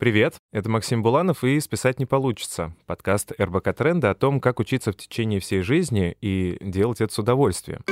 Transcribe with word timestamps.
Привет, 0.00 0.36
это 0.50 0.70
Максим 0.70 1.02
Буланов 1.02 1.44
и 1.44 1.60
«Списать 1.60 1.98
не 1.98 2.06
получится»— 2.06 2.74
подкаст 2.86 3.38
РБК 3.38 3.74
Тренда 3.76 4.08
о 4.08 4.14
том, 4.14 4.40
как 4.40 4.58
учиться 4.58 4.92
в 4.92 4.96
течение 4.96 5.40
всей 5.40 5.60
жизни 5.60 6.16
и 6.22 6.56
делать 6.62 7.02
это 7.02 7.12
с 7.12 7.18
удовольствием. 7.18 7.84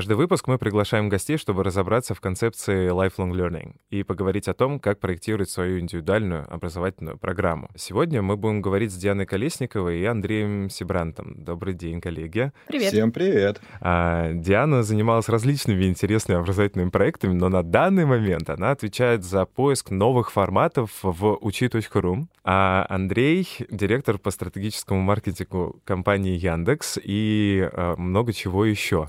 Каждый 0.00 0.16
выпуск 0.16 0.48
мы 0.48 0.56
приглашаем 0.56 1.10
гостей, 1.10 1.36
чтобы 1.36 1.62
разобраться 1.62 2.14
в 2.14 2.22
концепции 2.22 2.88
lifelong 2.88 3.32
learning 3.32 3.74
и 3.90 4.02
поговорить 4.02 4.48
о 4.48 4.54
том, 4.54 4.80
как 4.80 4.98
проектировать 4.98 5.50
свою 5.50 5.78
индивидуальную 5.78 6.50
образовательную 6.50 7.18
программу. 7.18 7.68
Сегодня 7.76 8.22
мы 8.22 8.38
будем 8.38 8.62
говорить 8.62 8.92
с 8.92 8.96
Дианой 8.96 9.26
Колесниковой 9.26 10.00
и 10.00 10.06
Андреем 10.06 10.70
Сибрантом. 10.70 11.44
Добрый 11.44 11.74
день, 11.74 12.00
коллеги. 12.00 12.50
Привет. 12.66 12.94
Всем 12.94 13.12
привет. 13.12 13.60
А, 13.82 14.32
Диана 14.32 14.82
занималась 14.82 15.28
различными 15.28 15.84
интересными 15.84 16.40
образовательными 16.40 16.88
проектами, 16.88 17.34
но 17.34 17.50
на 17.50 17.62
данный 17.62 18.06
момент 18.06 18.48
она 18.48 18.70
отвечает 18.70 19.22
за 19.22 19.44
поиск 19.44 19.90
новых 19.90 20.32
форматов 20.32 20.92
в 21.02 21.36
учи.ру. 21.42 22.26
А 22.42 22.86
Андрей— 22.88 23.46
директор 23.70 24.16
по 24.16 24.30
стратегическому 24.30 25.02
маркетингу 25.02 25.78
компании 25.84 26.38
Яндекс 26.38 26.98
и 27.04 27.68
а, 27.70 27.96
много 27.98 28.32
чего 28.32 28.64
еще. 28.64 29.06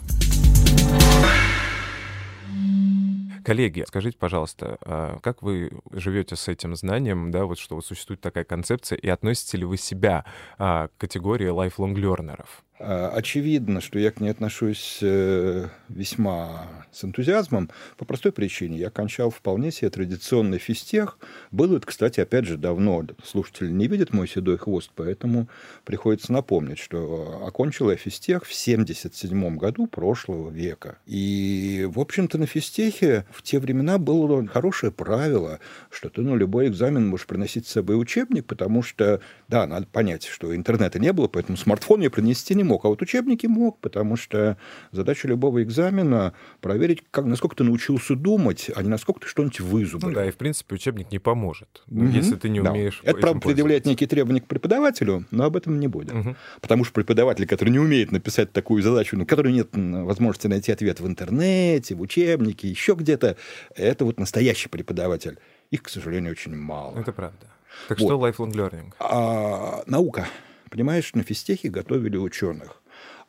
Коллеги, 3.43 3.83
скажите, 3.87 4.17
пожалуйста, 4.17 4.77
а 4.85 5.19
как 5.19 5.41
вы 5.41 5.71
живете 5.91 6.35
с 6.35 6.47
этим 6.47 6.75
знанием, 6.75 7.31
да, 7.31 7.45
вот 7.45 7.57
что 7.57 7.75
вот 7.75 7.85
существует 7.85 8.21
такая 8.21 8.43
концепция, 8.43 8.97
и 8.97 9.09
относите 9.09 9.57
ли 9.57 9.65
вы 9.65 9.77
себя 9.77 10.25
а, 10.57 10.89
к 10.89 10.91
категории 10.97 11.49
lifelong 11.49 11.95
learnerов? 11.95 12.63
А, 12.83 13.11
очевидно, 13.15 13.79
что 13.79 13.99
я 13.99 14.11
к 14.11 14.19
ней 14.19 14.29
отношусь 14.29 14.99
э, 15.01 15.67
весьма 15.87 16.67
с 16.91 17.03
энтузиазмом 17.03 17.69
по 17.97 18.05
простой 18.05 18.31
причине. 18.31 18.79
Я 18.79 18.89
кончал 18.89 19.29
вполне 19.29 19.71
себе 19.71 19.91
традиционный 19.91 20.57
физтех. 20.57 21.19
Было 21.51 21.77
это, 21.77 21.85
кстати, 21.85 22.19
опять 22.19 22.45
же, 22.45 22.57
давно. 22.57 23.05
Слушатели 23.23 23.69
не 23.69 23.87
видят 23.87 24.13
мой 24.13 24.27
седой 24.27 24.57
хвост, 24.57 24.91
поэтому 24.95 25.47
приходится 25.85 26.33
напомнить, 26.33 26.79
что 26.79 27.43
окончил 27.45 27.91
я 27.91 27.97
физтех 27.97 28.45
в 28.45 28.53
77 28.53 29.57
году 29.57 29.85
прошлого 29.85 30.49
века. 30.49 30.97
И, 31.05 31.87
в 31.87 31.99
общем-то, 31.99 32.39
на 32.39 32.47
физтехе 32.47 33.25
в 33.31 33.43
те 33.43 33.59
времена 33.59 33.99
было 33.99 34.45
хорошее 34.47 34.91
правило, 34.91 35.59
что 35.91 36.09
ты 36.09 36.21
на 36.21 36.33
любой 36.33 36.67
экзамен 36.67 37.07
можешь 37.07 37.27
приносить 37.27 37.67
с 37.67 37.71
собой 37.71 38.01
учебник, 38.01 38.45
потому 38.45 38.81
что, 38.81 39.21
да, 39.47 39.67
надо 39.67 39.85
понять, 39.85 40.25
что 40.25 40.55
интернета 40.55 40.97
не 40.97 41.13
было, 41.13 41.27
поэтому 41.27 41.57
смартфон 41.57 42.01
я 42.01 42.09
принести 42.09 42.55
не 42.55 42.63
мог, 42.63 42.70
а 42.83 42.87
вот 42.87 43.01
учебники 43.01 43.47
мог, 43.47 43.79
потому 43.79 44.15
что 44.15 44.57
задача 44.91 45.27
любого 45.27 45.63
экзамена 45.63 46.33
проверить, 46.61 47.03
как, 47.11 47.25
насколько 47.25 47.55
ты 47.55 47.63
научился 47.63 48.15
думать, 48.15 48.69
а 48.75 48.81
не 48.83 48.89
насколько 48.89 49.21
ты 49.21 49.27
что-нибудь 49.27 49.59
вызубрил. 49.59 50.09
Ну 50.09 50.15
да, 50.15 50.25
и 50.25 50.31
в 50.31 50.37
принципе 50.37 50.75
учебник 50.75 51.11
не 51.11 51.19
поможет, 51.19 51.83
mm-hmm. 51.89 52.11
если 52.11 52.35
ты 52.35 52.49
не 52.49 52.61
да. 52.61 52.71
умеешь. 52.71 53.01
Это, 53.03 53.19
правда, 53.19 53.41
предъявляет 53.41 53.85
некие 53.85 54.07
требования 54.07 54.41
к 54.41 54.47
преподавателю, 54.47 55.25
но 55.31 55.45
об 55.45 55.55
этом 55.55 55.79
не 55.79 55.87
будем. 55.87 56.21
Mm-hmm. 56.21 56.35
Потому 56.61 56.83
что 56.83 56.93
преподаватель, 56.93 57.47
который 57.47 57.69
не 57.69 57.79
умеет 57.79 58.11
написать 58.11 58.51
такую 58.51 58.81
задачу, 58.83 59.17
ну, 59.17 59.25
который 59.25 59.53
нет 59.53 59.69
возможности 59.73 60.47
найти 60.47 60.71
ответ 60.71 60.99
в 60.99 61.07
интернете, 61.07 61.95
в 61.95 62.01
учебнике, 62.01 62.67
еще 62.67 62.93
где-то, 62.93 63.37
это 63.75 64.05
вот 64.05 64.19
настоящий 64.19 64.69
преподаватель. 64.69 65.37
Их, 65.71 65.83
к 65.83 65.89
сожалению, 65.89 66.31
очень 66.31 66.55
мало. 66.55 66.99
Это 66.99 67.11
правда. 67.11 67.47
Так 67.87 67.99
вот. 67.99 68.07
что 68.07 68.27
lifelong 68.27 68.51
learning? 68.51 68.93
А, 68.99 69.83
наука. 69.85 70.27
Понимаешь, 70.71 71.13
на 71.13 71.21
физтехе 71.21 71.67
готовили 71.67 72.15
ученых. 72.15 72.81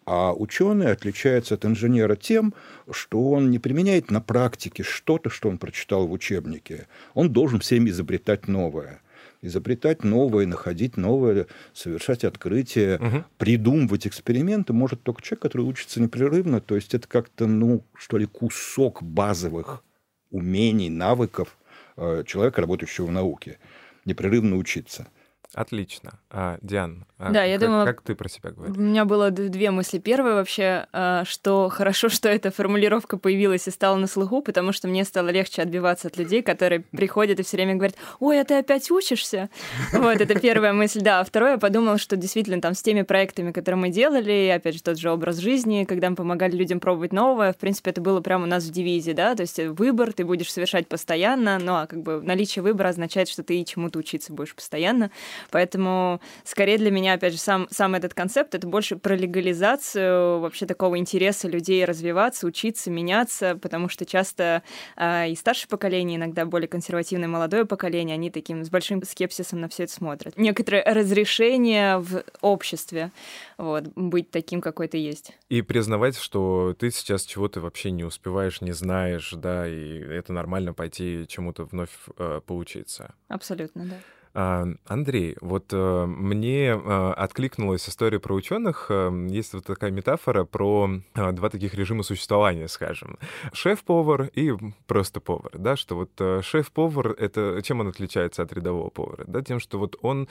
А 0.07 0.33
ученый 0.33 0.93
отличается 0.93 1.55
от 1.55 1.65
инженера 1.65 2.15
тем, 2.15 2.55
что 2.91 3.31
он 3.31 3.51
не 3.51 3.59
применяет 3.59 4.13
на 4.13 4.21
практике 4.21 4.85
что-то, 4.85 5.29
что 5.29 5.49
он 5.49 5.59
прочитал 5.59 6.07
в 6.07 6.13
учебнике. 6.13 6.87
Он 7.15 7.33
должен 7.33 7.59
всем 7.59 7.89
изобретать 7.89 8.47
новое. 8.47 9.03
Изобретать 9.43 10.05
новое, 10.05 10.47
находить 10.47 10.97
новое, 10.97 11.49
совершать 11.75 12.23
открытия, 12.23 12.99
угу. 12.99 13.25
придумывать 13.39 14.07
эксперименты 14.07 14.73
может 14.73 15.03
только 15.03 15.21
человек, 15.21 15.43
который 15.43 15.63
учится 15.63 16.01
непрерывно. 16.01 16.61
То 16.61 16.77
есть 16.77 16.95
это 16.95 17.09
как-то, 17.09 17.49
ну, 17.49 17.85
что 17.97 18.19
ли, 18.19 18.27
кусок 18.27 19.03
базовых 19.03 19.83
умений, 20.31 20.91
навыков 20.91 21.57
э, 21.97 22.23
человека, 22.25 22.61
работающего 22.61 23.07
в 23.07 23.13
науке. 23.13 23.59
Непрерывно 24.05 24.57
учиться. 24.57 25.09
Отлично. 25.55 26.19
А, 26.31 26.57
Диан, 26.63 27.05
а 27.19 27.31
да, 27.31 27.45
я 27.45 27.59
как, 27.59 27.69
думала, 27.69 27.85
как 27.85 28.01
ты 28.01 28.15
про 28.15 28.29
себя 28.29 28.51
говоришь? 28.51 28.75
У 28.75 28.81
меня 28.81 29.05
было 29.05 29.31
две 29.31 29.71
мысли. 29.71 29.99
Первая 29.99 30.35
вообще, 30.35 30.87
а, 30.93 31.25
что 31.27 31.69
хорошо, 31.69 32.09
что 32.11 32.29
эта 32.29 32.51
формулировка 32.51 33.19
появилась 33.19 33.69
и 33.69 33.71
стала 33.71 33.97
на 33.97 34.07
слуху, 34.07 34.41
потому 34.41 34.73
что 34.73 34.89
мне 34.89 35.05
стало 35.05 35.29
легче 35.29 35.63
отбиваться 35.63 36.09
от 36.09 36.17
людей, 36.17 36.43
которые 36.43 36.81
приходят 36.91 37.39
и 37.39 37.43
все 37.43 37.59
время 37.59 37.75
говорят, 37.75 37.97
ой, 38.19 38.41
а 38.41 38.45
ты 38.45 38.55
опять 38.55 38.91
учишься? 38.91 39.51
Вот, 39.93 40.21
это 40.21 40.39
первая 40.41 40.73
мысль. 40.73 41.01
Да, 41.01 41.21
а 41.21 41.25
второе, 41.25 41.53
я 41.53 41.59
подумала, 41.59 41.99
что 41.99 42.17
действительно 42.17 42.61
там 42.61 42.75
с 42.75 42.83
теми 42.83 43.03
проектами, 43.03 43.53
которые 43.53 43.81
мы 43.81 43.89
делали, 43.91 44.53
опять 44.55 44.75
же, 44.75 44.83
тот 44.83 44.99
же 44.99 45.11
образ 45.11 45.37
жизни, 45.37 45.85
когда 45.85 46.11
мы 46.11 46.17
помогали 46.17 46.57
людям 46.57 46.81
пробовать 46.81 47.13
новое, 47.13 47.53
в 47.53 47.57
принципе, 47.57 47.91
это 47.91 48.01
было 48.01 48.21
прямо 48.21 48.45
у 48.45 48.47
нас 48.47 48.65
в 48.65 48.71
дивизии, 48.71 49.13
да, 49.13 49.35
то 49.35 49.43
есть 49.43 49.59
выбор 49.59 50.13
ты 50.13 50.25
будешь 50.25 50.53
совершать 50.53 50.89
постоянно, 50.89 51.59
ну, 51.59 51.75
а 51.75 51.87
как 51.87 52.03
бы 52.03 52.21
наличие 52.23 52.63
выбора 52.63 52.89
означает, 52.89 53.29
что 53.29 53.43
ты 53.43 53.63
чему-то 53.65 53.99
учиться 53.99 54.33
будешь 54.33 54.55
постоянно. 54.55 55.11
Поэтому 55.51 56.21
скорее 56.45 56.79
для 56.79 56.91
меня, 56.91 57.15
опять 57.15 57.33
же, 57.33 57.39
сам, 57.39 57.67
сам 57.71 57.95
этот 57.95 58.15
концепт 58.15 58.55
это 58.55 58.67
больше 58.67 58.97
про 58.97 59.17
легализацию 59.17 60.41
вообще 60.41 60.67
такого 60.67 60.99
интереса 60.99 61.49
людей 61.49 61.85
развиваться, 61.85 62.47
учиться, 62.47 62.91
меняться, 62.91 63.59
потому 63.61 63.89
что 63.89 64.05
часто 64.05 64.63
э, 64.97 65.31
и 65.31 65.37
старшее 65.37 65.69
поколение, 65.69 66.17
иногда 66.17 66.47
более 66.47 66.69
консервативное 66.69 67.29
молодое 67.29 67.65
поколение, 67.65 68.15
они 68.15 68.31
таким 68.31 68.65
с 68.65 68.71
большим 68.71 69.03
скепсисом 69.03 69.61
на 69.61 69.69
все 69.69 69.85
это 69.85 69.93
смотрят. 69.93 70.37
Некоторое 70.37 70.83
разрешение 70.85 71.99
в 71.99 72.25
обществе 72.41 73.11
вот, 73.59 73.85
быть 73.95 74.31
таким, 74.31 74.61
какой 74.61 74.89
ты 74.89 74.99
есть. 74.99 75.37
И 75.49 75.63
признавать, 75.63 76.17
что 76.17 76.75
ты 76.79 76.91
сейчас 76.91 77.25
чего-то 77.25 77.61
вообще 77.61 77.91
не 77.91 78.05
успеваешь, 78.05 78.61
не 78.61 78.73
знаешь, 78.73 79.33
да, 79.37 79.67
и 79.69 79.99
это 79.99 80.33
нормально 80.33 80.75
пойти 80.75 81.27
чему-то 81.29 81.65
вновь 81.65 81.91
э, 82.19 82.41
поучиться. 82.45 83.15
Абсолютно, 83.29 83.87
да. 83.87 83.97
А, 84.35 84.67
Андрей, 84.87 85.37
вот 85.41 85.67
э, 85.73 86.07
мне 86.07 86.69
э, 86.69 87.13
откликнулась 87.17 87.89
история 87.89 88.19
про 88.19 88.35
ученых. 88.35 88.87
Э, 88.89 89.11
есть 89.29 89.53
вот 89.53 89.67
такая 89.67 89.91
метафора 89.91 90.45
про 90.45 90.89
два 91.15 91.51
таких 91.51 91.75
режима 91.75 92.03
существования, 92.03 92.69
скажем. 92.69 93.19
Шеф-повар 93.53 94.31
и 94.35 94.53
просто 94.87 95.21
повар, 95.21 95.53
да, 95.59 95.77
что 95.77 95.97
вот 95.97 96.45
шеф-повар, 96.45 97.09
это 97.19 97.61
чем 97.63 97.81
он 97.81 97.89
отличается 97.89 98.43
от 98.43 98.53
рядового 98.53 98.89
повара? 98.89 99.25
Да, 99.27 99.43
тем, 99.43 99.61
что 99.61 99.79
вот 99.79 99.97
он 100.01 100.29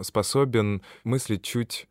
способен 0.00 0.82
мыслить 1.04 1.42
чуть 1.42 1.88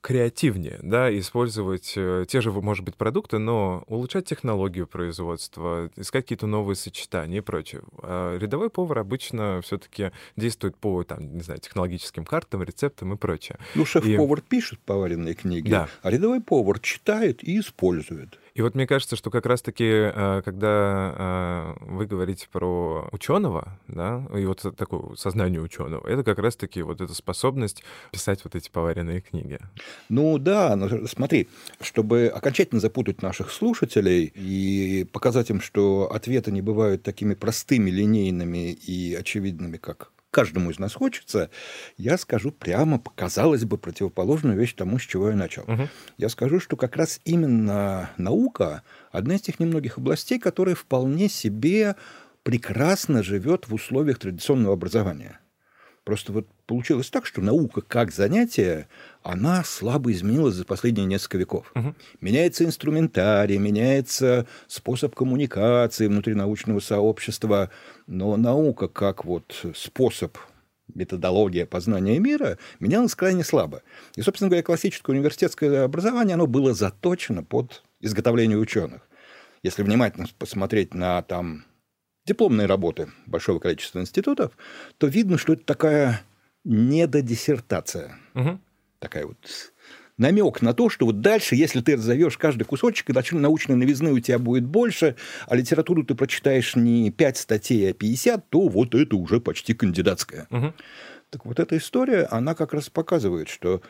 креативнее, 0.00 0.78
да, 0.82 1.16
использовать 1.18 1.92
э, 1.96 2.24
те 2.26 2.40
же, 2.40 2.50
может 2.52 2.84
быть, 2.84 2.96
продукты, 2.96 3.38
но 3.38 3.84
улучшать 3.86 4.26
технологию 4.26 4.86
производства, 4.86 5.90
искать 5.96 6.24
какие-то 6.24 6.46
новые 6.46 6.76
сочетания 6.76 7.38
и 7.38 7.40
прочее. 7.40 7.82
А 8.02 8.36
рядовой 8.38 8.70
повар 8.70 9.00
обычно 9.00 9.60
все-таки 9.62 10.10
действует 10.36 10.76
по, 10.76 11.04
там, 11.04 11.34
не 11.36 11.42
знаю, 11.42 11.60
технологическим 11.60 12.24
картам, 12.24 12.62
рецептам 12.62 13.12
и 13.12 13.16
прочее. 13.16 13.58
Ну, 13.74 13.84
шеф-повар 13.84 14.38
и... 14.38 14.42
пишет 14.42 14.80
поваренные 14.80 15.34
книги, 15.34 15.70
да. 15.70 15.88
а 16.02 16.10
рядовой 16.10 16.40
повар 16.40 16.80
читает 16.80 17.44
и 17.44 17.58
использует. 17.58 18.38
И 18.60 18.62
вот 18.62 18.74
мне 18.74 18.86
кажется, 18.86 19.16
что 19.16 19.30
как 19.30 19.46
раз-таки, 19.46 19.86
э, 19.86 20.42
когда 20.44 21.14
э, 21.16 21.84
вы 21.86 22.04
говорите 22.04 22.46
про 22.52 23.08
ученого, 23.10 23.78
да, 23.88 24.22
и 24.36 24.44
вот 24.44 24.62
такое 24.76 25.16
сознание 25.16 25.62
ученого, 25.62 26.06
это 26.06 26.22
как 26.22 26.38
раз-таки 26.38 26.82
вот 26.82 27.00
эта 27.00 27.14
способность 27.14 27.82
писать 28.10 28.44
вот 28.44 28.54
эти 28.54 28.68
поваренные 28.68 29.22
книги. 29.22 29.58
Ну 30.10 30.36
да, 30.36 30.76
но 30.76 31.06
смотри, 31.06 31.48
чтобы 31.80 32.26
окончательно 32.26 32.82
запутать 32.82 33.22
наших 33.22 33.50
слушателей 33.50 34.30
и 34.34 35.08
показать 35.10 35.48
им, 35.48 35.62
что 35.62 36.12
ответы 36.12 36.52
не 36.52 36.60
бывают 36.60 37.02
такими 37.02 37.32
простыми, 37.32 37.88
линейными 37.88 38.72
и 38.72 39.14
очевидными, 39.14 39.78
как 39.78 40.10
каждому 40.30 40.70
из 40.70 40.78
нас 40.78 40.94
хочется, 40.94 41.50
я 41.96 42.16
скажу 42.18 42.52
прямо, 42.52 42.98
показалось 42.98 43.64
бы, 43.64 43.78
противоположную 43.78 44.56
вещь 44.56 44.74
тому, 44.74 44.98
с 44.98 45.02
чего 45.02 45.30
я 45.30 45.36
начал. 45.36 45.62
Угу. 45.64 45.88
Я 46.18 46.28
скажу, 46.28 46.60
что 46.60 46.76
как 46.76 46.96
раз 46.96 47.20
именно 47.24 48.10
наука 48.16 48.82
одна 49.10 49.36
из 49.36 49.42
тех 49.42 49.60
немногих 49.60 49.98
областей, 49.98 50.38
которая 50.38 50.74
вполне 50.74 51.28
себе 51.28 51.96
прекрасно 52.42 53.22
живет 53.22 53.68
в 53.68 53.74
условиях 53.74 54.18
традиционного 54.18 54.74
образования. 54.74 55.40
Просто 56.04 56.32
вот 56.32 56.48
получилось 56.66 57.10
так, 57.10 57.26
что 57.26 57.42
наука 57.42 57.82
как 57.82 58.10
занятие, 58.10 58.88
она 59.22 59.64
слабо 59.64 60.12
изменилась 60.12 60.54
за 60.54 60.64
последние 60.64 61.06
несколько 61.06 61.38
веков. 61.38 61.70
Угу. 61.74 61.94
Меняется 62.20 62.64
инструментарий, 62.64 63.58
меняется 63.58 64.46
способ 64.66 65.14
коммуникации 65.14 66.06
внутри 66.06 66.34
научного 66.34 66.80
сообщества, 66.80 67.70
но 68.06 68.36
наука 68.36 68.88
как 68.88 69.24
вот 69.24 69.64
способ 69.74 70.38
методология 70.94 71.66
познания 71.66 72.18
мира 72.18 72.58
менялась 72.80 73.14
крайне 73.14 73.44
слабо. 73.44 73.82
И, 74.16 74.22
собственно 74.22 74.48
говоря, 74.48 74.62
классическое 74.62 75.14
университетское 75.14 75.84
образование, 75.84 76.34
оно 76.34 76.46
было 76.46 76.74
заточено 76.74 77.44
под 77.44 77.82
изготовление 78.00 78.58
ученых. 78.58 79.02
Если 79.62 79.82
внимательно 79.82 80.26
посмотреть 80.38 80.94
на 80.94 81.22
там 81.22 81.64
дипломные 82.26 82.66
работы 82.66 83.10
большого 83.26 83.58
количества 83.58 84.00
институтов, 84.00 84.56
то 84.98 85.06
видно, 85.06 85.36
что 85.38 85.52
это 85.52 85.64
такая 85.64 86.22
недодиссертация. 86.64 88.16
Угу. 88.34 88.60
Такая 89.00 89.26
вот 89.26 89.36
намек 90.20 90.60
на 90.62 90.74
то, 90.74 90.88
что 90.90 91.06
вот 91.06 91.20
дальше, 91.20 91.56
если 91.56 91.80
ты 91.80 91.96
разовьешь 91.96 92.36
каждый 92.36 92.64
кусочек, 92.64 93.10
и 93.10 93.34
научной 93.34 93.74
новизны 93.74 94.12
у 94.12 94.20
тебя 94.20 94.38
будет 94.38 94.66
больше, 94.66 95.16
а 95.46 95.56
литературу 95.56 96.04
ты 96.04 96.14
прочитаешь 96.14 96.76
не 96.76 97.10
5 97.10 97.36
статей, 97.36 97.90
а 97.90 97.94
50, 97.94 98.50
то 98.50 98.68
вот 98.68 98.94
это 98.94 99.16
уже 99.16 99.40
почти 99.40 99.74
кандидатская. 99.74 100.46
Угу. 100.50 100.74
Так 101.30 101.46
вот 101.46 101.58
эта 101.58 101.76
история, 101.76 102.24
она 102.30 102.54
как 102.54 102.74
раз 102.74 102.90
показывает, 102.90 103.48
что 103.48 103.80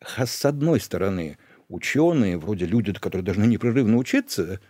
с 0.00 0.44
одной 0.44 0.80
стороны 0.80 1.38
ученые, 1.68 2.38
вроде 2.38 2.66
люди, 2.66 2.92
которые 2.92 3.24
должны 3.24 3.44
непрерывно 3.44 3.96
учиться, 3.96 4.60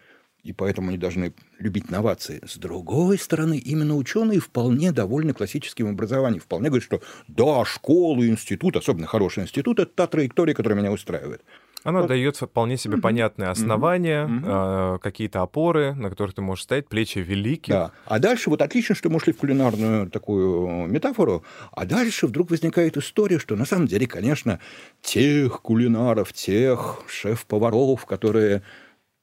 и 0.42 0.52
поэтому 0.52 0.88
они 0.88 0.98
должны 0.98 1.32
любить 1.58 1.90
новации. 1.90 2.40
С 2.46 2.56
другой 2.56 3.18
стороны, 3.18 3.58
именно 3.58 3.96
ученые 3.96 4.40
вполне 4.40 4.92
довольны 4.92 5.32
классическим 5.32 5.88
образованием. 5.88 6.40
Вполне 6.40 6.68
говорят, 6.68 6.84
что 6.84 7.00
да, 7.28 7.64
школы, 7.64 8.28
институт, 8.28 8.76
особенно 8.76 9.06
хороший 9.06 9.42
институт, 9.42 9.78
это 9.78 9.92
та 9.92 10.06
траектория, 10.06 10.54
которая 10.54 10.78
меня 10.78 10.92
устраивает. 10.92 11.42
Она 11.82 12.00
вот. 12.00 12.08
дает 12.08 12.36
вполне 12.36 12.76
себе 12.76 12.98
mm-hmm. 12.98 13.00
понятные 13.00 13.48
основания, 13.48 14.26
mm-hmm. 14.26 14.96
э, 14.96 14.98
какие-то 14.98 15.40
опоры, 15.40 15.94
на 15.94 16.10
которых 16.10 16.34
ты 16.34 16.42
можешь 16.42 16.64
стоять, 16.64 16.88
плечи 16.88 17.18
великие. 17.18 17.74
Да. 17.74 17.92
А 18.04 18.18
дальше 18.18 18.50
вот 18.50 18.60
отлично, 18.60 18.94
что 18.94 19.08
мы 19.08 19.16
ушли 19.16 19.32
в 19.32 19.38
кулинарную 19.38 20.10
такую 20.10 20.86
метафору, 20.88 21.42
а 21.72 21.86
дальше 21.86 22.26
вдруг 22.26 22.50
возникает 22.50 22.98
история, 22.98 23.38
что 23.38 23.56
на 23.56 23.64
самом 23.64 23.86
деле, 23.86 24.06
конечно, 24.06 24.60
тех 25.00 25.62
кулинаров, 25.62 26.34
тех 26.34 27.00
шеф-поваров, 27.08 28.04
которые 28.04 28.62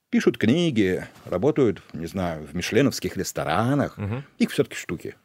пишут 0.10 0.38
книги, 0.38 1.06
работают, 1.26 1.82
не 1.94 2.08
знаю, 2.08 2.46
в 2.46 2.56
мишленовских 2.56 3.18
ресторанах. 3.18 3.98
Угу. 3.98 4.24
Их 4.40 4.52
все-таки 4.52 4.76
штуки. 4.76 5.16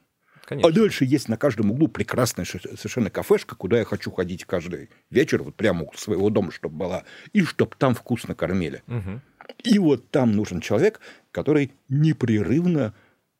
Конечно. 0.45 0.69
А 0.69 0.73
дальше 0.73 1.05
есть 1.05 1.29
на 1.29 1.37
каждом 1.37 1.71
углу 1.71 1.89
прекрасная 1.89 2.45
совершенно 2.45 3.11
кафешка, 3.11 3.55
куда 3.55 3.79
я 3.79 3.85
хочу 3.85 4.11
ходить 4.11 4.45
каждый 4.45 4.91
вечер, 5.09 5.43
вот 5.43 5.55
прямо 5.55 5.85
у 5.85 5.93
своего 5.97 6.31
дома, 6.31 6.51
чтобы 6.51 6.77
была, 6.77 7.05
и 7.33 7.43
чтобы 7.45 7.77
там 7.79 7.95
вкусно 7.95 8.35
кормили. 8.35 8.83
Угу. 8.89 9.21
И 9.65 9.79
вот 9.79 10.11
там 10.11 10.33
нужен 10.33 10.61
человек, 10.61 11.01
который 11.31 11.73
непрерывно 11.89 12.93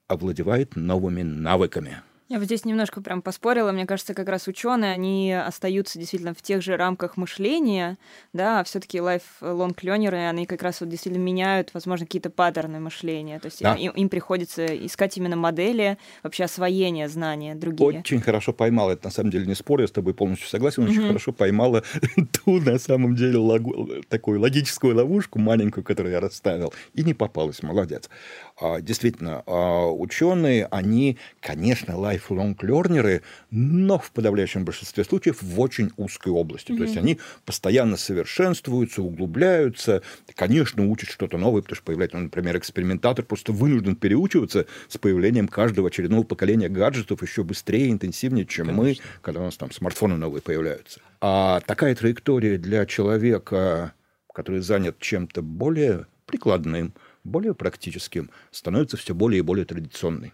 овладевает 0.09 0.77
новыми 0.77 1.23
навыками. 1.23 2.03
Я 2.33 2.39
вот 2.39 2.47
здесь 2.47 2.65
немножко 2.65 3.03
прям 3.03 3.21
поспорила. 3.21 3.73
Мне 3.73 3.85
кажется, 3.85 4.15
как 4.15 4.27
раз 4.27 4.49
ученые, 4.49 4.95
они 4.95 5.35
остаются 5.35 5.99
действительно 5.99 6.33
в 6.33 6.41
тех 6.41 6.63
же 6.63 6.79
рамках 6.79 7.19
мышления, 7.19 7.99
да, 8.33 8.61
а 8.61 8.65
все-таки 8.65 8.97
lifelong 8.97 9.75
learners, 9.75 10.31
они 10.31 10.47
как 10.47 10.63
раз 10.63 10.81
вот 10.81 10.89
действительно 10.89 11.23
меняют, 11.23 11.75
возможно, 11.75 12.07
какие-то 12.07 12.31
паттерны 12.31 12.81
мышления. 12.81 13.39
То 13.39 13.49
есть 13.49 13.61
да. 13.61 13.75
им, 13.75 13.93
им 13.93 14.09
приходится 14.09 14.65
искать 14.65 15.15
именно 15.19 15.37
модели 15.37 15.99
вообще 16.23 16.45
освоения 16.45 17.07
знания 17.11 17.55
другие. 17.55 17.99
Очень 17.99 18.23
хорошо 18.23 18.55
поймала. 18.55 18.93
Это 18.93 19.09
на 19.09 19.11
самом 19.11 19.31
деле 19.31 19.45
не 19.45 19.55
спор, 19.55 19.83
я 19.83 19.87
с 19.87 19.91
тобой 19.91 20.15
полностью 20.15 20.49
согласен. 20.49 20.85
Очень 20.85 21.03
mm-hmm. 21.03 21.09
хорошо 21.09 21.33
поймала 21.33 21.85
ту, 22.33 22.63
на 22.63 22.79
самом 22.79 23.15
деле, 23.15 23.37
логу, 23.37 23.91
такую 24.09 24.41
логическую 24.41 24.97
ловушку 24.97 25.39
маленькую, 25.39 25.85
которую 25.85 26.15
я 26.15 26.21
расставил, 26.21 26.73
и 26.95 27.05
не 27.05 27.13
попалась. 27.13 27.63
Молодец. 27.63 28.09
А, 28.61 28.81
действительно, 28.81 29.43
а, 29.47 29.91
ученые, 29.91 30.67
они, 30.71 31.19
конечно, 31.41 31.93
lifelong 31.93 32.57
learners, 32.57 33.23
но 33.51 33.99
в 33.99 34.11
подавляющем 34.11 34.65
большинстве 34.65 35.05
случаев 35.05 35.43
в 35.43 35.61
очень 35.61 35.91
узкой 35.97 36.33
области. 36.33 36.73
Mm-hmm. 36.73 36.77
То 36.77 36.83
есть 36.83 36.97
они 36.97 37.19
постоянно 37.45 37.97
совершенствуются, 37.97 39.03
углубляются, 39.03 40.03
конечно, 40.35 40.87
учат 40.89 41.11
что-то 41.11 41.39
новое, 41.39 41.63
потому 41.63 41.77
что 41.77 41.85
появляется, 41.85 42.19
ну, 42.19 42.25
например, 42.25 42.57
экспериментатор 42.57 43.25
просто 43.25 43.53
вынужден 43.53 43.97
переучиваться 43.97 44.67
с 44.89 44.99
появлением 44.99 45.49
каждого 45.49 45.89
очередного 45.89 46.23
поколения 46.23 46.69
гаджетов 46.69 47.23
еще 47.23 47.43
быстрее, 47.45 47.91
интенсивнее, 47.91 48.47
чем 48.47 48.67
конечно. 48.67 48.83
мы, 48.83 48.97
когда 49.23 49.41
у 49.41 49.45
нас 49.45 49.57
там 49.57 49.71
смартфоны 49.71 50.17
новые 50.17 50.43
появляются. 50.43 51.01
А 51.21 51.61
такая 51.61 51.95
траектория 51.95 52.59
для 52.59 52.87
человека, 52.87 53.95
который 54.33 54.61
занят 54.61 54.99
чем-то 54.99 55.43
более 55.43 56.07
прикладным, 56.27 56.95
более 57.25 57.55
практическим, 57.55 58.31
становится 58.51 58.97
все 58.97 59.15
более 59.15 59.41
и 59.41 59.43
более 59.43 59.65
традиционной. 59.65 60.33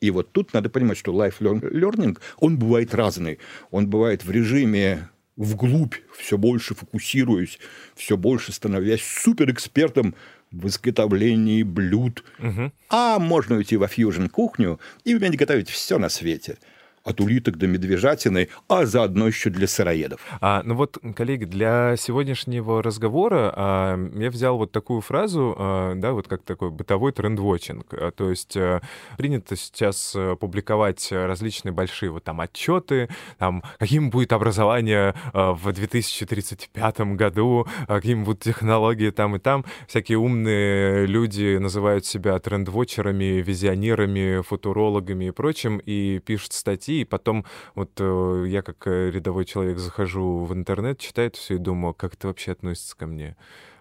И 0.00 0.10
вот 0.10 0.32
тут 0.32 0.54
надо 0.54 0.70
понимать, 0.70 0.98
что 0.98 1.12
life 1.12 1.40
learning, 1.40 2.18
он 2.38 2.58
бывает 2.58 2.94
разный. 2.94 3.38
Он 3.70 3.86
бывает 3.88 4.24
в 4.24 4.30
режиме 4.30 5.10
вглубь, 5.36 5.94
все 6.16 6.38
больше 6.38 6.74
фокусируясь, 6.74 7.58
все 7.94 8.16
больше 8.16 8.52
становясь 8.52 9.02
суперэкспертом 9.02 10.14
в 10.50 10.66
изготовлении 10.66 11.62
блюд. 11.62 12.24
Угу. 12.38 12.72
А 12.88 13.18
можно 13.18 13.56
уйти 13.56 13.76
во 13.76 13.88
фьюжн 13.88 14.26
кухню 14.26 14.80
и 15.04 15.14
уметь 15.14 15.36
готовить 15.36 15.68
все 15.68 15.98
на 15.98 16.08
свете– 16.08 16.58
от 17.04 17.20
улиток 17.20 17.56
до 17.56 17.66
медвежатины, 17.66 18.48
а 18.68 18.84
заодно 18.84 19.26
еще 19.26 19.50
для 19.50 19.66
сыроедов. 19.66 20.20
А, 20.40 20.62
ну 20.64 20.74
вот, 20.74 20.98
коллеги, 21.16 21.44
для 21.44 21.96
сегодняшнего 21.96 22.82
разговора 22.82 23.52
а, 23.56 24.10
я 24.14 24.30
взял 24.30 24.58
вот 24.58 24.72
такую 24.72 25.00
фразу, 25.00 25.54
а, 25.58 25.94
да, 25.94 26.12
вот 26.12 26.28
как 26.28 26.42
такой 26.42 26.70
бытовой 26.70 27.12
трендвотчинг. 27.12 27.86
А, 27.92 28.10
то 28.10 28.30
есть 28.30 28.56
а, 28.56 28.80
принято 29.16 29.56
сейчас 29.56 30.12
а, 30.14 30.36
публиковать 30.36 31.08
различные 31.10 31.72
большие 31.72 32.10
вот 32.10 32.24
там 32.24 32.40
отчеты, 32.40 33.08
там, 33.38 33.62
каким 33.78 34.10
будет 34.10 34.32
образование 34.32 35.14
а, 35.32 35.52
в 35.52 35.72
2035 35.72 37.00
году, 37.16 37.66
а, 37.88 37.96
каким 37.96 38.24
будут 38.24 38.42
технологии 38.42 39.10
там 39.10 39.36
и 39.36 39.38
там. 39.38 39.64
Всякие 39.88 40.18
умные 40.18 41.06
люди 41.06 41.56
называют 41.56 42.04
себя 42.04 42.38
трендвотчерами, 42.38 43.40
визионерами, 43.40 44.42
футурологами 44.42 45.26
и 45.26 45.30
прочим, 45.30 45.78
и 45.78 46.18
пишут 46.18 46.52
статьи 46.52 46.89
статьи, 46.90 47.00
и 47.00 47.04
потом 47.04 47.44
вот 47.74 47.90
э, 47.98 48.44
я 48.48 48.62
как 48.62 48.86
э, 48.86 49.10
рядовой 49.10 49.44
человек 49.44 49.78
захожу 49.78 50.44
в 50.44 50.52
интернет, 50.52 50.98
читаю 50.98 51.28
это 51.28 51.38
все 51.38 51.54
и 51.54 51.58
думаю, 51.58 51.94
как 51.94 52.14
это 52.14 52.28
вообще 52.28 52.52
относится 52.52 52.96
ко 52.96 53.06
мне, 53.06 53.36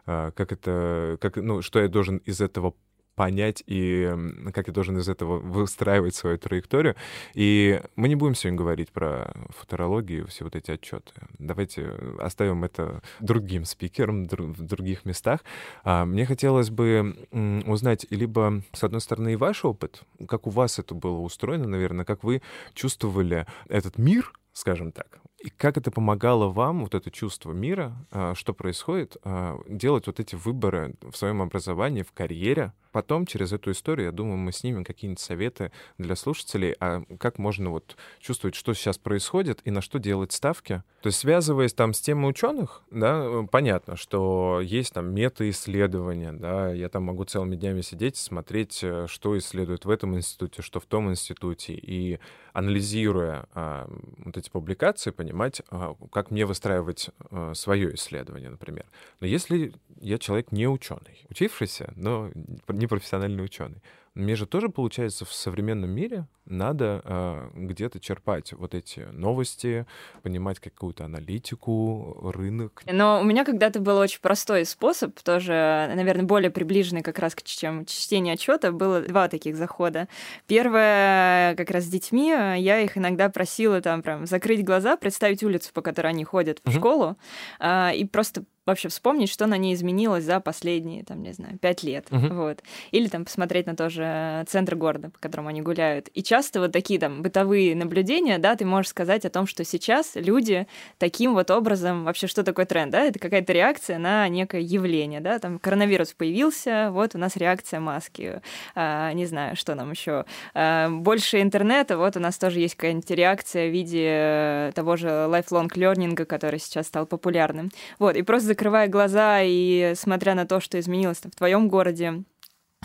а, 0.05 0.31
как 0.31 0.51
это, 0.51 1.17
как, 1.19 1.37
ну, 1.37 1.61
что 1.61 1.79
я 1.79 1.87
должен 1.87 2.17
из 2.17 2.41
этого 2.41 2.73
понять 3.19 3.63
и 3.67 4.15
как 4.53 4.67
я 4.67 4.73
должен 4.73 4.97
из 4.97 5.09
этого 5.09 5.39
выстраивать 5.39 6.15
свою 6.15 6.37
траекторию. 6.37 6.95
И 7.33 7.81
мы 7.97 8.07
не 8.07 8.15
будем 8.15 8.33
сегодня 8.33 8.57
говорить 8.57 8.93
про 8.93 9.33
футурологию, 9.49 10.25
все 10.27 10.45
вот 10.45 10.55
эти 10.55 10.71
отчеты. 10.71 11.11
Давайте 11.37 11.89
оставим 12.17 12.63
это 12.63 13.01
другим 13.19 13.65
спикерам 13.65 14.25
в 14.29 14.63
других 14.63 15.03
местах. 15.03 15.41
А, 15.83 16.05
мне 16.05 16.25
хотелось 16.25 16.69
бы 16.69 17.27
узнать 17.67 18.05
либо, 18.09 18.63
с 18.71 18.85
одной 18.85 19.01
стороны, 19.01 19.33
и 19.33 19.35
ваш 19.35 19.65
опыт, 19.65 20.03
как 20.25 20.47
у 20.47 20.49
вас 20.49 20.79
это 20.79 20.95
было 20.95 21.19
устроено, 21.19 21.67
наверное, 21.67 22.05
как 22.05 22.23
вы 22.23 22.41
чувствовали 22.73 23.45
этот 23.67 23.97
мир, 23.97 24.31
скажем 24.53 24.93
так. 24.93 25.19
И 25.41 25.49
как 25.49 25.77
это 25.77 25.89
помогало 25.89 26.49
вам, 26.49 26.81
вот 26.81 26.95
это 26.95 27.09
чувство 27.11 27.53
мира, 27.53 27.93
а, 28.11 28.35
что 28.35 28.53
происходит, 28.53 29.17
а, 29.23 29.57
делать 29.67 30.07
вот 30.07 30.19
эти 30.19 30.35
выборы 30.35 30.95
в 31.01 31.15
своем 31.15 31.41
образовании, 31.41 32.03
в 32.03 32.11
карьере, 32.11 32.73
Потом 32.91 33.25
через 33.25 33.53
эту 33.53 33.71
историю, 33.71 34.07
я 34.07 34.11
думаю, 34.11 34.37
мы 34.37 34.51
снимем 34.51 34.83
какие-нибудь 34.83 35.19
советы 35.19 35.71
для 35.97 36.15
слушателей, 36.15 36.75
а 36.79 37.03
как 37.19 37.37
можно 37.37 37.69
вот 37.69 37.95
чувствовать, 38.19 38.55
что 38.55 38.73
сейчас 38.73 38.97
происходит 38.97 39.61
и 39.63 39.71
на 39.71 39.81
что 39.81 39.99
делать 39.99 40.31
ставки. 40.31 40.83
То 41.01 41.07
есть 41.07 41.19
связываясь 41.19 41.73
там 41.73 41.93
с 41.93 42.01
темой 42.01 42.31
ученых, 42.31 42.81
да, 42.89 43.43
понятно, 43.51 43.95
что 43.95 44.59
есть 44.61 44.93
там 44.93 45.13
мета-исследования, 45.13 46.31
да, 46.33 46.73
я 46.73 46.89
там 46.89 47.03
могу 47.03 47.25
целыми 47.25 47.55
днями 47.55 47.81
сидеть, 47.81 48.17
смотреть, 48.17 48.79
э, 48.83 49.05
что 49.07 49.37
исследуют 49.37 49.85
в 49.85 49.89
этом 49.89 50.17
институте, 50.17 50.61
что 50.61 50.79
в 50.79 50.85
том 50.85 51.11
институте, 51.11 51.73
и 51.73 52.19
анализируя 52.53 53.45
а, 53.53 53.87
вот 54.17 54.35
эти 54.35 54.49
публикации, 54.49 55.11
понимать, 55.11 55.28
а, 55.69 55.95
как 56.11 56.31
мне 56.31 56.45
выстраивать 56.45 57.09
а, 57.31 57.53
свое 57.53 57.95
исследование, 57.95 58.49
например. 58.49 58.85
Но 59.19 59.27
если 59.27 59.73
я 59.99 60.17
человек 60.17 60.51
не 60.51 60.67
ученый, 60.67 61.25
учившийся, 61.29 61.93
но 61.95 62.31
не 62.67 62.87
профессиональный 62.87 63.43
ученый. 63.43 63.81
Мне 64.15 64.35
же 64.35 64.45
тоже, 64.45 64.69
получается, 64.69 65.25
в 65.25 65.33
современном 65.33 65.89
мире 65.89 66.27
надо 66.45 67.01
э, 67.03 67.49
где-то 67.53 67.99
черпать 67.99 68.53
вот 68.53 68.73
эти 68.73 69.01
новости, 69.11 69.85
понимать 70.23 70.59
какую-то 70.59 71.05
аналитику, 71.05 72.31
рынок. 72.33 72.81
Но 72.91 73.21
у 73.21 73.23
меня 73.23 73.45
когда-то 73.45 73.79
был 73.79 73.97
очень 73.97 74.19
простой 74.19 74.65
способ, 74.65 75.17
тоже, 75.19 75.91
наверное, 75.95 76.25
более 76.25 76.49
приближенный 76.49 77.03
как 77.03 77.19
раз 77.19 77.35
к 77.35 77.43
чем 77.43 77.85
чтение 77.85 78.33
отчета. 78.33 78.71
Было 78.71 79.01
два 79.01 79.27
таких 79.27 79.55
захода. 79.55 80.07
Первое, 80.47 81.55
как 81.55 81.69
раз 81.69 81.83
с 81.85 81.87
детьми, 81.87 82.29
я 82.29 82.79
их 82.79 82.97
иногда 82.97 83.29
просила 83.29 83.81
там 83.81 84.01
прям 84.01 84.25
закрыть 84.25 84.63
глаза, 84.63 84.97
представить 84.97 85.43
улицу, 85.43 85.71
по 85.73 85.81
которой 85.81 86.07
они 86.07 86.23
ходят 86.23 86.59
в 86.63 86.67
uh-huh. 86.67 86.77
школу, 86.77 87.17
э, 87.59 87.95
и 87.95 88.05
просто 88.05 88.43
вообще 88.69 88.89
вспомнить, 88.89 89.29
что 89.29 89.45
на 89.45 89.57
ней 89.57 89.73
изменилось 89.73 90.23
за 90.23 90.39
последние, 90.39 91.03
там, 91.03 91.21
не 91.21 91.33
знаю, 91.33 91.57
пять 91.57 91.83
лет. 91.83 92.07
Uh-huh. 92.09 92.33
Вот. 92.33 92.63
Или 92.91 93.07
там 93.07 93.25
посмотреть 93.25 93.65
на 93.65 93.75
тоже 93.75 94.45
центр 94.47 94.75
города, 94.75 95.09
по 95.09 95.19
которому 95.19 95.49
они 95.49 95.61
гуляют. 95.61 96.09
И 96.13 96.23
часто 96.23 96.59
вот 96.59 96.71
такие 96.71 96.99
там 96.99 97.21
бытовые 97.21 97.75
наблюдения, 97.75 98.37
да, 98.37 98.55
ты 98.55 98.65
можешь 98.65 98.89
сказать 98.89 99.25
о 99.25 99.29
том, 99.29 99.47
что 99.47 99.63
сейчас 99.63 100.11
люди 100.15 100.67
таким 100.97 101.33
вот 101.33 101.51
образом, 101.51 102.05
вообще 102.05 102.27
что 102.27 102.43
такое 102.43 102.65
тренд, 102.65 102.91
да, 102.91 103.03
это 103.03 103.19
какая-то 103.19 103.53
реакция 103.53 103.97
на 103.97 104.27
некое 104.27 104.61
явление, 104.61 105.19
да, 105.19 105.39
там 105.39 105.59
коронавирус 105.59 106.13
появился, 106.13 106.89
вот 106.91 107.15
у 107.15 107.17
нас 107.17 107.35
реакция 107.35 107.79
маски, 107.79 108.41
а, 108.75 109.11
не 109.13 109.25
знаю, 109.25 109.55
что 109.55 109.75
нам 109.75 109.91
еще, 109.91 110.25
а, 110.53 110.89
больше 110.89 111.41
интернета, 111.41 111.97
вот 111.97 112.17
у 112.17 112.19
нас 112.19 112.37
тоже 112.37 112.59
есть 112.59 112.75
какая-нибудь 112.75 113.09
реакция 113.11 113.69
в 113.69 113.71
виде 113.71 114.71
того 114.75 114.95
же 114.95 115.07
lifelong 115.07 115.69
learning, 115.69 116.25
который 116.25 116.59
сейчас 116.59 116.87
стал 116.87 117.05
популярным. 117.05 117.71
Вот, 117.97 118.15
и 118.15 118.21
просто 118.21 118.47
закрывая 118.59 118.89
глаза 118.89 119.39
и 119.41 119.93
смотря 119.95 120.35
на 120.35 120.45
то, 120.45 120.59
что 120.59 120.77
изменилось 120.77 121.19
в 121.19 121.31
твоем 121.31 121.69
городе, 121.69 122.25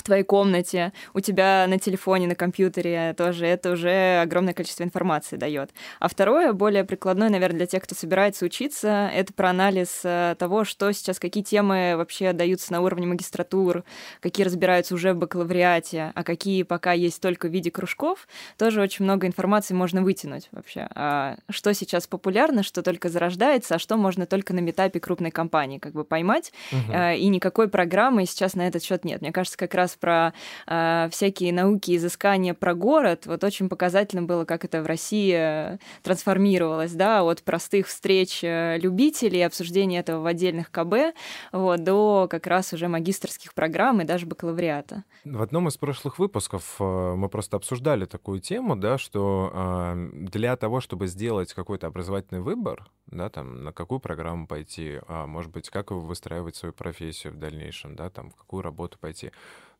твоей 0.05 0.23
комнате, 0.23 0.93
у 1.15 1.21
тебя 1.21 1.67
на 1.69 1.79
телефоне, 1.79 2.29
на 2.29 2.35
компьютере 2.35 3.15
тоже, 3.17 3.47
это 3.47 3.73
уже 3.73 4.21
огромное 4.21 4.55
количество 4.55 4.85
информации 4.85 5.37
дает. 5.37 5.71
А 5.99 6.09
второе, 6.09 6.53
более 6.53 6.85
прикладное, 6.85 7.29
наверное, 7.29 7.59
для 7.59 7.67
тех, 7.67 7.83
кто 7.83 7.95
собирается 7.95 8.45
учиться, 8.45 9.11
это 9.13 9.33
про 9.33 9.51
анализ 9.51 10.01
э, 10.05 10.37
того, 10.39 10.65
что 10.65 10.93
сейчас, 10.93 11.19
какие 11.19 11.43
темы 11.43 11.95
вообще 11.97 12.33
даются 12.33 12.73
на 12.73 12.81
уровне 12.81 13.07
магистратур, 13.07 13.85
какие 14.21 14.45
разбираются 14.45 14.95
уже 14.95 15.13
в 15.13 15.17
бакалавриате, 15.17 16.13
а 16.15 16.23
какие 16.23 16.63
пока 16.63 16.93
есть 16.93 17.21
только 17.21 17.49
в 17.49 17.53
виде 17.53 17.71
кружков. 17.71 18.29
Тоже 18.59 18.81
очень 18.81 19.05
много 19.05 19.27
информации 19.27 19.75
можно 19.75 20.03
вытянуть 20.03 20.49
вообще. 20.53 20.87
А 20.95 21.37
что 21.49 21.73
сейчас 21.75 22.07
популярно, 22.07 22.63
что 22.63 22.83
только 22.83 23.09
зарождается, 23.09 23.77
а 23.77 23.79
что 23.79 23.97
можно 23.97 24.27
только 24.27 24.53
на 24.53 24.61
метапе 24.61 25.01
крупной 25.01 25.31
компании 25.31 25.79
как 25.79 25.93
бы 25.93 26.05
поймать. 26.05 26.53
Угу. 26.73 26.93
И 27.17 27.27
никакой 27.29 27.69
программы 27.69 28.27
сейчас 28.27 28.55
на 28.55 28.67
этот 28.67 28.83
счет 28.83 29.05
нет. 29.05 29.21
Мне 29.21 29.33
кажется, 29.33 29.59
как 29.59 29.75
раз 29.75 29.94
раз 29.95 29.97
про 29.97 30.33
э, 30.67 31.09
всякие 31.11 31.53
науки 31.53 31.97
изыскания 31.97 32.55
про 32.55 32.75
город, 32.75 33.27
вот 33.27 33.45
очень 33.45 33.69
показательно 33.69 34.23
было, 34.23 34.45
как 34.45 34.65
это 34.65 34.83
в 34.83 34.87
России 34.87 35.35
э, 35.35 35.79
трансформировалось, 36.03 36.93
да, 36.93 37.23
от 37.23 37.43
простых 37.43 37.87
встреч 37.87 38.41
э, 38.43 38.79
любителей, 38.79 39.45
обсуждения 39.45 40.01
этого 40.01 40.23
в 40.23 40.27
отдельных 40.27 40.71
КБ, 40.71 41.15
вот, 41.53 41.83
до 41.83 42.27
как 42.31 42.47
раз 42.47 42.73
уже 42.73 42.89
магистрских 42.89 43.55
программ 43.55 44.01
и 44.01 44.05
даже 44.05 44.27
бакалавриата. 44.27 45.05
В 45.25 45.43
одном 45.43 45.69
из 45.69 45.77
прошлых 45.77 46.19
выпусков 46.19 46.77
э, 46.79 47.15
мы 47.17 47.29
просто 47.29 47.57
обсуждали 47.57 48.05
такую 48.05 48.41
тему, 48.41 48.77
да, 48.77 48.99
что 48.99 49.95
для 49.95 50.57
того, 50.57 50.81
чтобы 50.81 51.07
сделать 51.07 51.53
какой-то 51.53 51.87
образовательный 51.87 52.41
выбор, 52.41 52.89
да, 53.07 53.29
там, 53.29 53.65
на 53.65 53.73
какую 53.73 54.01
программу 54.01 54.47
пойти, 54.47 55.01
а, 55.07 55.27
может 55.27 55.51
быть, 55.51 55.71
как 55.71 55.91
выстраивать 55.91 56.57
свою 56.57 56.73
профессию 56.73 57.33
в 57.33 57.37
дальнейшем, 57.37 57.97
да, 57.97 58.11
там, 58.11 58.31
в 58.31 58.37
какую 58.37 58.63
работу 58.63 58.99
пойти 58.99 59.33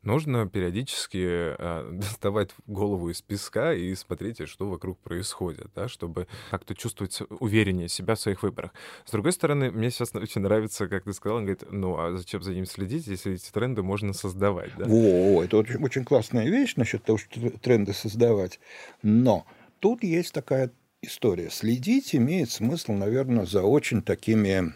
нужно 0.05 0.47
периодически 0.47 1.55
э, 1.57 1.89
доставать 1.93 2.51
голову 2.67 3.09
из 3.09 3.21
песка 3.21 3.73
и 3.73 3.93
смотреть, 3.95 4.47
что 4.47 4.69
вокруг 4.69 4.99
происходит, 4.99 5.67
да, 5.75 5.87
чтобы 5.87 6.27
как-то 6.51 6.75
чувствовать 6.75 7.19
увереннее 7.39 7.89
себя 7.89 8.15
в 8.15 8.19
своих 8.19 8.43
выборах. 8.43 8.71
С 9.05 9.11
другой 9.11 9.33
стороны, 9.33 9.71
мне 9.71 9.89
сейчас 9.89 10.13
очень 10.15 10.41
нравится, 10.41 10.87
как 10.87 11.03
ты 11.03 11.13
сказал, 11.13 11.39
он 11.39 11.45
говорит, 11.45 11.65
ну 11.69 11.97
а 11.97 12.15
зачем 12.15 12.41
за 12.41 12.53
ним 12.53 12.65
следить, 12.65 13.07
если 13.07 13.33
эти 13.33 13.51
тренды 13.51 13.83
можно 13.83 14.13
создавать, 14.13 14.71
да? 14.77 14.85
О, 14.87 15.43
это 15.43 15.57
очень, 15.57 15.83
очень 15.83 16.05
классная 16.05 16.45
вещь 16.45 16.75
насчет 16.75 17.03
того, 17.03 17.17
что 17.17 17.49
тренды 17.59 17.93
создавать. 17.93 18.59
Но 19.01 19.45
тут 19.79 20.03
есть 20.03 20.33
такая 20.33 20.71
история. 21.05 21.49
Следить 21.49 22.15
имеет 22.15 22.51
смысл, 22.51 22.93
наверное, 22.93 23.45
за 23.45 23.61
очень 23.63 24.01
такими 24.01 24.73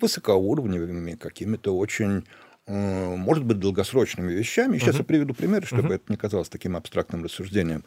высокоуровневыми, 0.00 1.12
какими-то 1.12 1.76
очень 1.76 2.24
Э, 2.66 3.16
может 3.16 3.44
быть, 3.44 3.58
долгосрочными 3.58 4.32
вещами. 4.32 4.78
Сейчас 4.78 4.94
uh-huh. 4.94 4.98
я 4.98 5.04
приведу 5.04 5.34
примеры, 5.34 5.66
чтобы 5.66 5.88
uh-huh. 5.88 5.94
это 5.96 6.04
не 6.08 6.16
казалось 6.16 6.48
таким 6.48 6.76
абстрактным 6.76 7.24
рассуждением. 7.24 7.84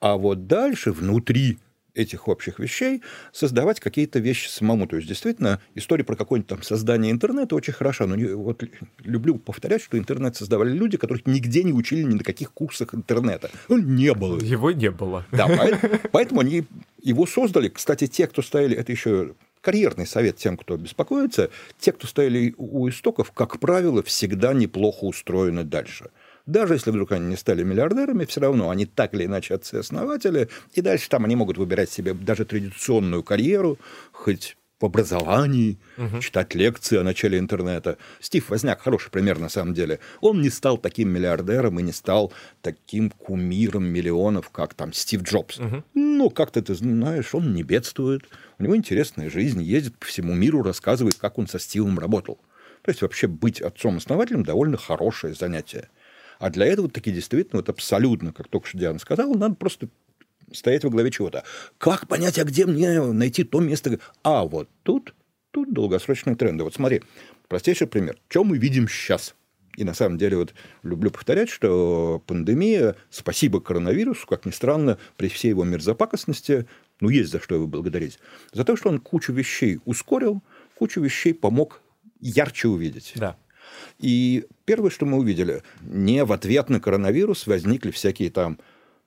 А 0.00 0.16
вот 0.16 0.46
дальше, 0.46 0.92
внутри 0.92 1.58
этих 1.94 2.28
общих 2.28 2.58
вещей 2.58 3.02
создавать 3.32 3.80
какие-то 3.80 4.18
вещи 4.18 4.48
самому. 4.48 4.86
То 4.86 4.96
есть, 4.96 5.08
действительно, 5.08 5.60
история 5.74 6.04
про 6.04 6.16
какое-нибудь 6.16 6.48
там 6.48 6.62
создание 6.62 7.12
интернета 7.12 7.54
очень 7.54 7.72
хороша. 7.72 8.06
Но 8.06 8.16
не, 8.16 8.26
вот 8.26 8.62
люблю 9.00 9.36
повторять, 9.38 9.82
что 9.82 9.98
интернет 9.98 10.36
создавали 10.36 10.72
люди, 10.72 10.96
которых 10.96 11.26
нигде 11.26 11.62
не 11.62 11.72
учили 11.72 12.02
ни 12.02 12.14
на 12.14 12.24
каких 12.24 12.52
курсах 12.52 12.94
интернета. 12.94 13.50
Ну, 13.68 13.78
не 13.78 14.14
было. 14.14 14.38
Его 14.40 14.70
не 14.70 14.90
было. 14.90 15.26
Да, 15.32 15.46
поэтому, 15.48 15.94
поэтому 16.12 16.40
они 16.40 16.64
его 17.02 17.26
создали. 17.26 17.68
Кстати, 17.68 18.06
те, 18.06 18.26
кто 18.26 18.42
стояли, 18.42 18.76
это 18.76 18.92
еще 18.92 19.34
карьерный 19.60 20.06
совет 20.06 20.36
тем, 20.36 20.56
кто 20.56 20.76
беспокоится, 20.76 21.50
те, 21.78 21.92
кто 21.92 22.06
стояли 22.06 22.54
у 22.56 22.88
истоков, 22.88 23.32
как 23.32 23.58
правило, 23.60 24.02
всегда 24.02 24.52
неплохо 24.52 25.04
устроены 25.04 25.64
дальше. 25.64 26.10
Даже 26.50 26.74
если 26.74 26.90
вдруг 26.90 27.12
они 27.12 27.26
не 27.28 27.36
стали 27.36 27.62
миллиардерами, 27.62 28.24
все 28.24 28.40
равно 28.40 28.70
они 28.70 28.84
так 28.84 29.14
или 29.14 29.26
иначе 29.26 29.54
отцы-основатели, 29.54 30.48
и 30.72 30.80
дальше 30.80 31.08
там 31.08 31.24
они 31.24 31.36
могут 31.36 31.58
выбирать 31.58 31.90
себе 31.90 32.12
даже 32.12 32.44
традиционную 32.44 33.22
карьеру, 33.22 33.78
хоть 34.10 34.56
в 34.80 34.84
образовании, 34.86 35.78
угу. 35.96 36.20
читать 36.20 36.54
лекции 36.54 36.98
о 36.98 37.04
начале 37.04 37.38
интернета. 37.38 37.98
Стив 38.18 38.48
Возняк 38.48 38.80
хороший 38.80 39.10
пример 39.10 39.38
на 39.38 39.48
самом 39.48 39.74
деле. 39.74 40.00
Он 40.22 40.40
не 40.40 40.50
стал 40.50 40.78
таким 40.78 41.10
миллиардером 41.10 41.78
и 41.78 41.82
не 41.82 41.92
стал 41.92 42.32
таким 42.62 43.10
кумиром 43.10 43.84
миллионов, 43.84 44.48
как 44.48 44.74
там 44.74 44.92
Стив 44.92 45.22
Джобс. 45.22 45.58
Угу. 45.58 45.84
Ну, 45.94 46.30
как-то 46.30 46.62
ты 46.62 46.74
знаешь, 46.74 47.34
он 47.34 47.54
не 47.54 47.62
бедствует, 47.62 48.24
у 48.58 48.64
него 48.64 48.74
интересная 48.74 49.30
жизнь, 49.30 49.62
ездит 49.62 49.96
по 49.98 50.06
всему 50.06 50.34
миру, 50.34 50.62
рассказывает, 50.62 51.14
как 51.14 51.38
он 51.38 51.46
со 51.46 51.60
Стивом 51.60 51.98
работал. 51.98 52.40
То 52.82 52.90
есть 52.90 53.02
вообще 53.02 53.26
быть 53.26 53.60
отцом-основателем 53.60 54.42
довольно 54.42 54.78
хорошее 54.78 55.34
занятие. 55.34 55.90
А 56.40 56.48
для 56.48 56.66
этого 56.66 56.88
таки 56.88 57.12
действительно, 57.12 57.58
вот 57.58 57.68
абсолютно, 57.68 58.32
как 58.32 58.48
только 58.48 58.66
что 58.66 58.78
Диана 58.78 58.98
сказала, 58.98 59.36
надо 59.36 59.54
просто 59.54 59.88
стоять 60.52 60.82
во 60.84 60.90
главе 60.90 61.10
чего-то. 61.10 61.44
Как 61.76 62.08
понять, 62.08 62.38
а 62.38 62.44
где 62.44 62.64
мне 62.64 63.00
найти 63.12 63.44
то 63.44 63.60
место? 63.60 64.00
А 64.24 64.44
вот 64.44 64.68
тут, 64.82 65.14
тут 65.50 65.72
долгосрочные 65.72 66.36
тренды. 66.36 66.64
Вот 66.64 66.74
смотри, 66.74 67.02
простейший 67.46 67.86
пример. 67.86 68.16
Что 68.28 68.42
мы 68.42 68.56
видим 68.56 68.88
сейчас? 68.88 69.34
И 69.76 69.84
на 69.84 69.92
самом 69.92 70.16
деле 70.16 70.38
вот 70.38 70.54
люблю 70.82 71.10
повторять, 71.10 71.50
что 71.50 72.22
пандемия, 72.26 72.96
спасибо 73.10 73.60
коронавирусу, 73.60 74.26
как 74.26 74.46
ни 74.46 74.50
странно, 74.50 74.98
при 75.18 75.28
всей 75.28 75.50
его 75.50 75.64
мерзопакостности, 75.64 76.66
ну, 77.00 77.10
есть 77.10 77.30
за 77.30 77.38
что 77.38 77.54
его 77.54 77.66
благодарить. 77.66 78.18
За 78.52 78.64
то, 78.64 78.76
что 78.76 78.88
он 78.88 78.98
кучу 78.98 79.34
вещей 79.34 79.78
ускорил, 79.84 80.42
кучу 80.74 81.02
вещей 81.02 81.34
помог 81.34 81.82
ярче 82.18 82.68
увидеть. 82.68 83.12
Да. 83.16 83.36
И 83.98 84.46
первое, 84.70 84.90
что 84.90 85.04
мы 85.04 85.18
увидели, 85.18 85.64
не 85.82 86.24
в 86.24 86.32
ответ 86.32 86.70
на 86.70 86.78
коронавирус 86.78 87.48
возникли 87.48 87.90
всякие 87.90 88.30
там 88.30 88.60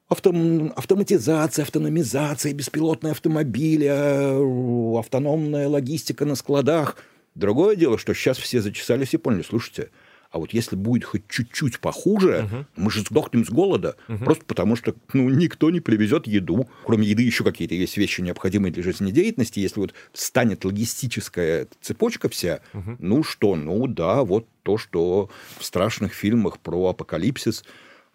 автом, 0.09 0.73
автоматизация, 0.75 1.63
автономизация, 1.63 2.51
беспилотные 2.51 3.11
автомобили, 3.11 3.87
э, 3.87 4.99
автономная 4.99 5.69
логистика 5.69 6.25
на 6.25 6.35
складах. 6.35 6.97
Другое 7.33 7.77
дело, 7.77 7.97
что 7.97 8.13
сейчас 8.13 8.37
все 8.39 8.59
зачесались 8.59 9.13
и 9.13 9.17
поняли, 9.17 9.43
слушайте, 9.43 9.91
а 10.33 10.39
вот 10.39 10.53
если 10.53 10.75
будет 10.75 11.05
хоть 11.05 11.27
чуть-чуть 11.29 11.79
похуже, 11.79 12.49
угу. 12.51 12.65
мы 12.75 12.91
же 12.91 13.01
сдохнем 13.01 13.45
с 13.45 13.49
голода, 13.49 13.95
угу. 14.09 14.25
просто 14.25 14.43
потому 14.45 14.75
что 14.75 14.93
ну, 15.13 15.29
никто 15.29 15.71
не 15.71 15.79
привезет 15.79 16.27
еду. 16.27 16.67
Кроме 16.85 17.07
еды 17.07 17.23
еще 17.23 17.43
какие-то 17.43 17.75
есть 17.75 17.95
вещи, 17.95 18.19
необходимые 18.21 18.73
для 18.73 18.83
жизнедеятельности. 18.83 19.59
Если 19.59 19.79
вот 19.79 19.93
станет 20.11 20.65
логистическая 20.65 21.67
цепочка 21.81 22.27
вся, 22.27 22.59
угу. 22.73 22.97
ну 22.99 23.23
что, 23.23 23.55
ну 23.55 23.87
да, 23.87 24.23
вот 24.23 24.47
то, 24.63 24.77
что 24.77 25.29
в 25.57 25.63
страшных 25.63 26.13
фильмах 26.13 26.59
про 26.59 26.89
апокалипсис 26.89 27.63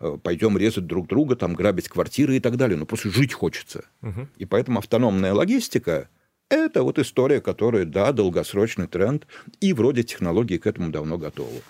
Э, 0.01 0.17
пойдем 0.23 0.57
резать 0.57 0.87
друг 0.87 1.09
друга, 1.09 1.35
там, 1.35 1.55
грабить 1.55 1.89
квартиры 1.89 2.37
и 2.37 2.41
так 2.41 2.57
далее. 2.57 2.77
Но 2.77 2.87
просто 2.87 3.11
жить 3.11 3.33
хочется. 3.33 3.85
Угу. 4.03 4.29
И 4.39 4.45
поэтому 4.45 4.79
автономная 4.79 5.33
логистика– 5.33 6.09
это 6.49 6.83
вот 6.83 6.99
история, 6.99 7.41
которая, 7.41 7.85
да, 7.85 8.13
долгосрочный 8.13 8.87
тренд, 8.87 9.27
и 9.61 9.73
вроде 9.73 10.05
технологии 10.05 10.57
к 10.57 10.67
этому 10.67 10.91
давно 10.91 11.19
готовы. 11.19 11.63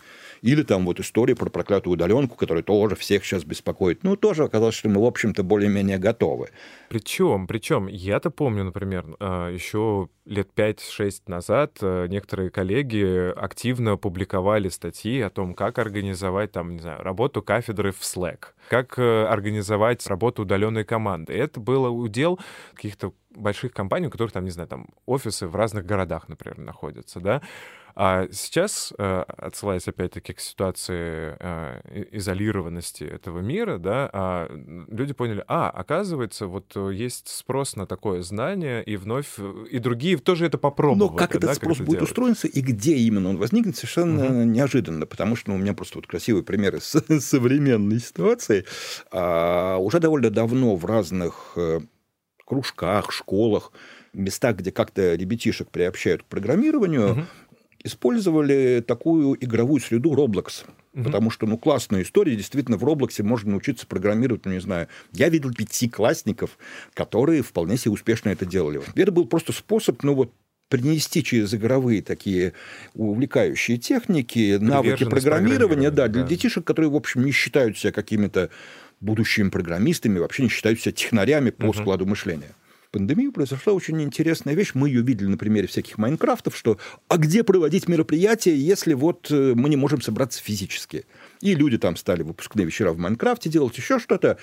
Или 0.43 0.63
там 0.63 0.85
вот 0.87 1.01
история 1.01 1.35
про 1.35 1.51
проклятую 1.51 1.95
удаленку, 1.95 2.37
которая 2.37 2.63
тоже 2.63 2.97
всех 2.97 3.25
сейчас 3.25 3.45
беспокоит. 3.45 4.03
Ну, 4.05 4.17
тоже 4.17 4.45
оказалось, 4.45 4.75
что 4.75 4.89
мы, 4.89 5.01
в 5.01 5.07
общем-то, 5.07 5.43
более-менее 5.43 5.99
готовы. 5.99 6.51
Причем, 6.89 7.47
причем, 7.47 7.87
я-то 7.87 8.31
помню, 8.31 8.65
например, 8.65 9.05
а, 9.21 9.51
еще 9.51 10.09
лет 10.29 10.49
5-6 10.55 11.23
назад 11.27 11.79
э, 11.81 12.07
некоторые 12.09 12.51
коллеги 12.51 13.33
активно 13.35 13.97
публиковали 13.97 14.69
статьи 14.69 15.21
о 15.21 15.31
том, 15.31 15.55
как 15.55 15.79
организовать 15.79 16.53
там, 16.53 16.73
не 16.73 16.81
знаю, 16.81 17.03
работу 17.03 17.43
кафедры 17.43 17.93
в 17.93 18.01
Slack, 18.03 18.49
как 18.69 18.99
э, 18.99 19.25
организовать 19.25 20.07
работу 20.07 20.43
удаленной 20.43 20.85
команды. 20.85 21.33
Это 21.33 21.61
было 21.61 21.89
удел 21.89 22.39
каких-то 22.75 23.15
больших 23.39 23.73
компаний, 23.73 24.09
у 24.09 24.11
которых 24.11 24.33
там, 24.33 24.45
не 24.45 24.51
знаю, 24.51 24.69
там 24.69 24.89
офисы 25.07 25.47
в 25.47 25.57
разных 25.57 25.87
городах, 25.87 26.29
например, 26.29 26.59
находятся, 26.59 27.21
да, 27.21 27.43
а 28.01 28.29
сейчас, 28.31 28.93
э, 28.97 29.25
отсылаясь 29.27 29.89
опять-таки 29.89 30.33
к 30.33 30.39
ситуации 30.39 31.37
э, 31.41 32.05
изолированности 32.13 33.03
этого 33.03 33.41
мира, 33.41 33.79
да, 33.79 34.09
а, 34.13 34.49
люди 34.89 35.13
поняли, 35.15 35.43
а, 35.49 35.69
оказывается, 35.69 36.47
вот 36.47 36.71
э, 36.77 36.93
есть 36.95 37.27
спрос 37.27 37.75
на 37.75 37.89
такое 37.89 38.23
знание, 38.23 38.85
и 38.85 38.97
вновь, 38.97 39.41
и 39.69 39.81
другие 39.81 40.17
тоже 40.19 40.47
это 40.47 40.59
попробовали. 40.59 41.11
Но 41.11 41.17
как 41.17 41.31
этот 41.31 41.49
да, 41.49 41.55
спрос 41.55 41.79
как 41.79 41.87
будет 41.87 41.99
делать? 41.99 42.11
устроиться 42.11 42.47
и 42.47 42.61
где 42.61 42.95
именно 42.95 43.31
он 43.31 43.37
возникнет, 43.37 43.75
совершенно 43.75 44.27
угу. 44.27 44.45
неожиданно, 44.45 45.05
потому 45.05 45.35
что 45.35 45.51
ну, 45.51 45.57
у 45.57 45.59
меня 45.59 45.75
просто 45.75 45.99
вот 45.99 46.07
красивый 46.07 46.45
пример 46.45 46.77
из 46.77 46.85
современной 46.85 47.99
ситуации. 47.99 48.65
А, 49.11 49.77
уже 49.79 49.99
довольно 49.99 50.31
давно 50.31 50.77
в 50.77 50.85
разных 50.85 51.59
кружках, 52.49 53.13
школах, 53.13 53.73
местах, 54.13 54.57
где 54.57 54.73
как-то 54.73 55.15
ребятишек 55.15 55.71
приобщают 55.71 56.23
к 56.23 56.27
программированию, 56.27 57.13
угу 57.13 57.21
использовали 57.85 58.85
такую 58.87 59.37
игровую 59.43 59.81
среду 59.81 60.15
Roblox. 60.15 60.65
Угу. 60.95 61.05
Потому 61.05 61.31
что, 61.31 61.47
ну, 61.47 61.59
классная 61.59 62.03
история. 62.03 62.37
Действительно, 62.37 62.77
в 62.77 62.85
Роблоксе 62.85 63.23
можно 63.23 63.53
научиться 63.53 63.87
программировать, 63.87 64.45
ну, 64.47 64.53
не 64.53 64.61
знаю. 64.61 64.89
Я 65.13 65.29
видел 65.29 65.53
пятиклассников, 65.53 66.59
которые 66.95 67.43
вполне 67.43 67.77
себе 67.77 67.93
успешно 67.93 68.31
это 68.31 68.47
делали. 68.47 68.81
Это 68.95 69.13
был 69.13 69.27
просто 69.27 69.53
способ, 69.53 70.03
ну, 70.03 70.15
вот, 70.15 70.33
принести 70.69 71.25
через 71.25 71.55
игровые 71.55 72.03
такие 72.03 72.53
увлекающие 72.95 73.79
техники, 73.79 74.59
навыки 74.61 75.05
программирования, 75.05 75.91
да, 75.91 76.09
для 76.09 76.23
да. 76.23 76.29
детишек, 76.29 76.65
которые, 76.65 76.91
в 76.91 76.97
общем, 76.97 77.25
не 77.25 77.33
считают 77.33 77.79
себя 77.79 77.93
какими-то 77.93 78.51
будущими 79.01 79.49
программистами, 79.49 80.19
вообще 80.19 80.45
не 80.45 80.49
считают 80.49 80.81
себя 80.81 80.93
технарями 80.93 81.51
по 81.51 81.67
угу. 81.67 81.75
складу 81.75 82.07
мышления 82.07 82.55
пандемию 82.91 83.33
произошла 83.33 83.73
очень 83.73 84.01
интересная 84.03 84.55
вещь. 84.55 84.73
Мы 84.75 84.89
ее 84.89 85.03
видели 85.03 85.27
на 85.27 85.37
примере 85.37 85.67
всяких 85.67 85.99
Майнкрафтов, 85.99 86.57
что 86.57 86.79
а 87.09 87.17
где 87.17 87.45
проводить 87.45 87.89
мероприятия, 87.89 88.57
если 88.57 88.95
вот 88.95 89.31
э, 89.31 89.53
мы 89.55 89.69
не 89.69 89.77
можем 89.77 90.01
собраться 90.01 90.43
физически? 90.43 91.05
И 91.41 91.55
люди 91.55 91.79
там 91.79 91.97
стали 91.97 92.23
выпускные 92.23 92.67
вечера 92.67 92.93
в 92.93 92.99
Майнкрафте 92.99 93.51
делать, 93.51 93.77
еще 93.77 93.99
что-то. 93.99 94.39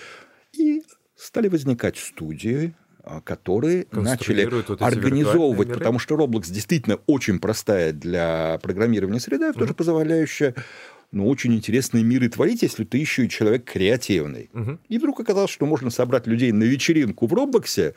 И 0.54 0.84
стали 1.16 1.48
возникать 1.48 1.98
студии, 1.98 2.74
а, 3.04 3.22
которые 3.22 3.88
начали 3.92 4.46
вот 4.46 4.82
организовывать, 4.82 5.74
потому 5.74 6.00
что 6.00 6.16
Roblox 6.16 6.52
действительно 6.52 7.00
очень 7.08 7.40
простая 7.40 7.94
для 7.94 8.60
программирования 8.62 9.20
среда, 9.20 9.50
и 9.50 9.52
mm-hmm. 9.52 9.60
тоже 9.60 9.74
позволяющая 9.74 10.56
ну, 11.16 11.30
очень 11.30 11.56
интересные 11.56 12.04
миры 12.04 12.28
творить, 12.28 12.62
если 12.62 12.84
ты 12.84 12.98
еще 12.98 13.26
и 13.26 13.30
человек 13.30 13.64
креативный. 13.64 14.50
Угу. 14.54 14.80
И 14.90 14.98
вдруг 14.98 15.20
оказалось, 15.22 15.50
что 15.50 15.66
можно 15.66 15.90
собрать 15.90 16.28
людей 16.28 16.52
на 16.52 16.64
вечеринку 16.64 17.26
в 17.26 17.34
Роблоксе, 17.34 17.96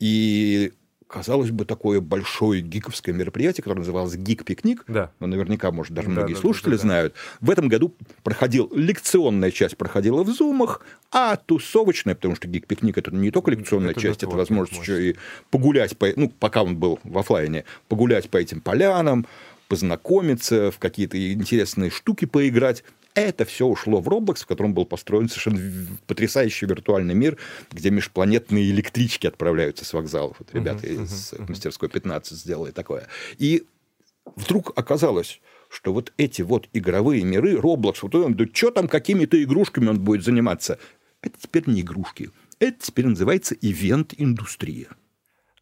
и 0.00 0.72
казалось 1.06 1.52
бы, 1.52 1.64
такое 1.64 2.00
большое 2.00 2.62
гиковское 2.62 3.14
мероприятие, 3.14 3.62
которое 3.62 3.80
называлось 3.80 4.16
«Гик-пикник». 4.16 4.82
Да. 4.88 5.12
Но 5.20 5.28
наверняка, 5.28 5.70
может, 5.70 5.94
даже 5.94 6.08
да, 6.08 6.14
многие 6.14 6.34
да, 6.34 6.40
слушатели 6.40 6.72
да, 6.72 6.76
да, 6.76 6.82
знают. 6.82 7.14
В 7.40 7.50
этом 7.50 7.68
году 7.68 7.94
проходил 8.24 8.68
лекционная 8.74 9.52
часть 9.52 9.76
проходила 9.76 10.24
в 10.24 10.28
зумах, 10.30 10.80
а 11.12 11.36
тусовочная, 11.36 12.16
потому 12.16 12.34
что 12.34 12.48
«Гик-пикник»— 12.48 12.94
это 12.98 13.14
не 13.14 13.30
только 13.30 13.52
лекционная 13.52 13.92
это 13.92 14.00
часть, 14.00 14.24
это 14.24 14.34
возможность 14.34 14.82
еще 14.82 15.10
и 15.10 15.16
погулять, 15.50 15.96
по, 15.96 16.08
ну, 16.16 16.30
пока 16.40 16.64
он 16.64 16.76
был 16.76 16.98
в 17.04 17.16
офлайне, 17.16 17.64
погулять 17.88 18.28
по 18.28 18.38
этим 18.38 18.60
полянам, 18.60 19.24
познакомиться, 19.68 20.70
в 20.70 20.78
какие-то 20.78 21.32
интересные 21.32 21.90
штуки 21.90 22.24
поиграть. 22.24 22.84
Это 23.14 23.46
все 23.46 23.66
ушло 23.66 24.00
в 24.00 24.08
Roblox, 24.08 24.42
в 24.42 24.46
котором 24.46 24.74
был 24.74 24.84
построен 24.84 25.28
совершенно 25.28 25.86
потрясающий 26.06 26.66
виртуальный 26.66 27.14
мир, 27.14 27.38
где 27.72 27.90
межпланетные 27.90 28.70
электрички 28.70 29.26
отправляются 29.26 29.86
с 29.86 29.92
вокзалов. 29.94 30.36
Вот 30.38 30.48
ребята 30.52 30.86
uh-huh, 30.86 31.04
из 31.04 31.32
uh-huh. 31.32 31.48
мастерской 31.48 31.88
15 31.88 32.36
сделали 32.36 32.72
такое. 32.72 33.06
И 33.38 33.64
вдруг 34.36 34.72
оказалось, 34.76 35.40
что 35.70 35.94
вот 35.94 36.12
эти 36.18 36.42
вот 36.42 36.68
игровые 36.74 37.24
миры, 37.24 37.54
Roblox, 37.54 37.98
вот 38.02 38.14
он, 38.14 38.34
да 38.34 38.44
что 38.52 38.70
там 38.70 38.86
какими-то 38.86 39.42
игрушками 39.42 39.88
он 39.88 39.98
будет 39.98 40.22
заниматься? 40.22 40.78
Это 41.22 41.38
теперь 41.40 41.64
не 41.66 41.80
игрушки. 41.80 42.30
Это 42.58 42.78
теперь 42.80 43.06
называется 43.06 43.54
ивент-индустрия. 43.54 44.88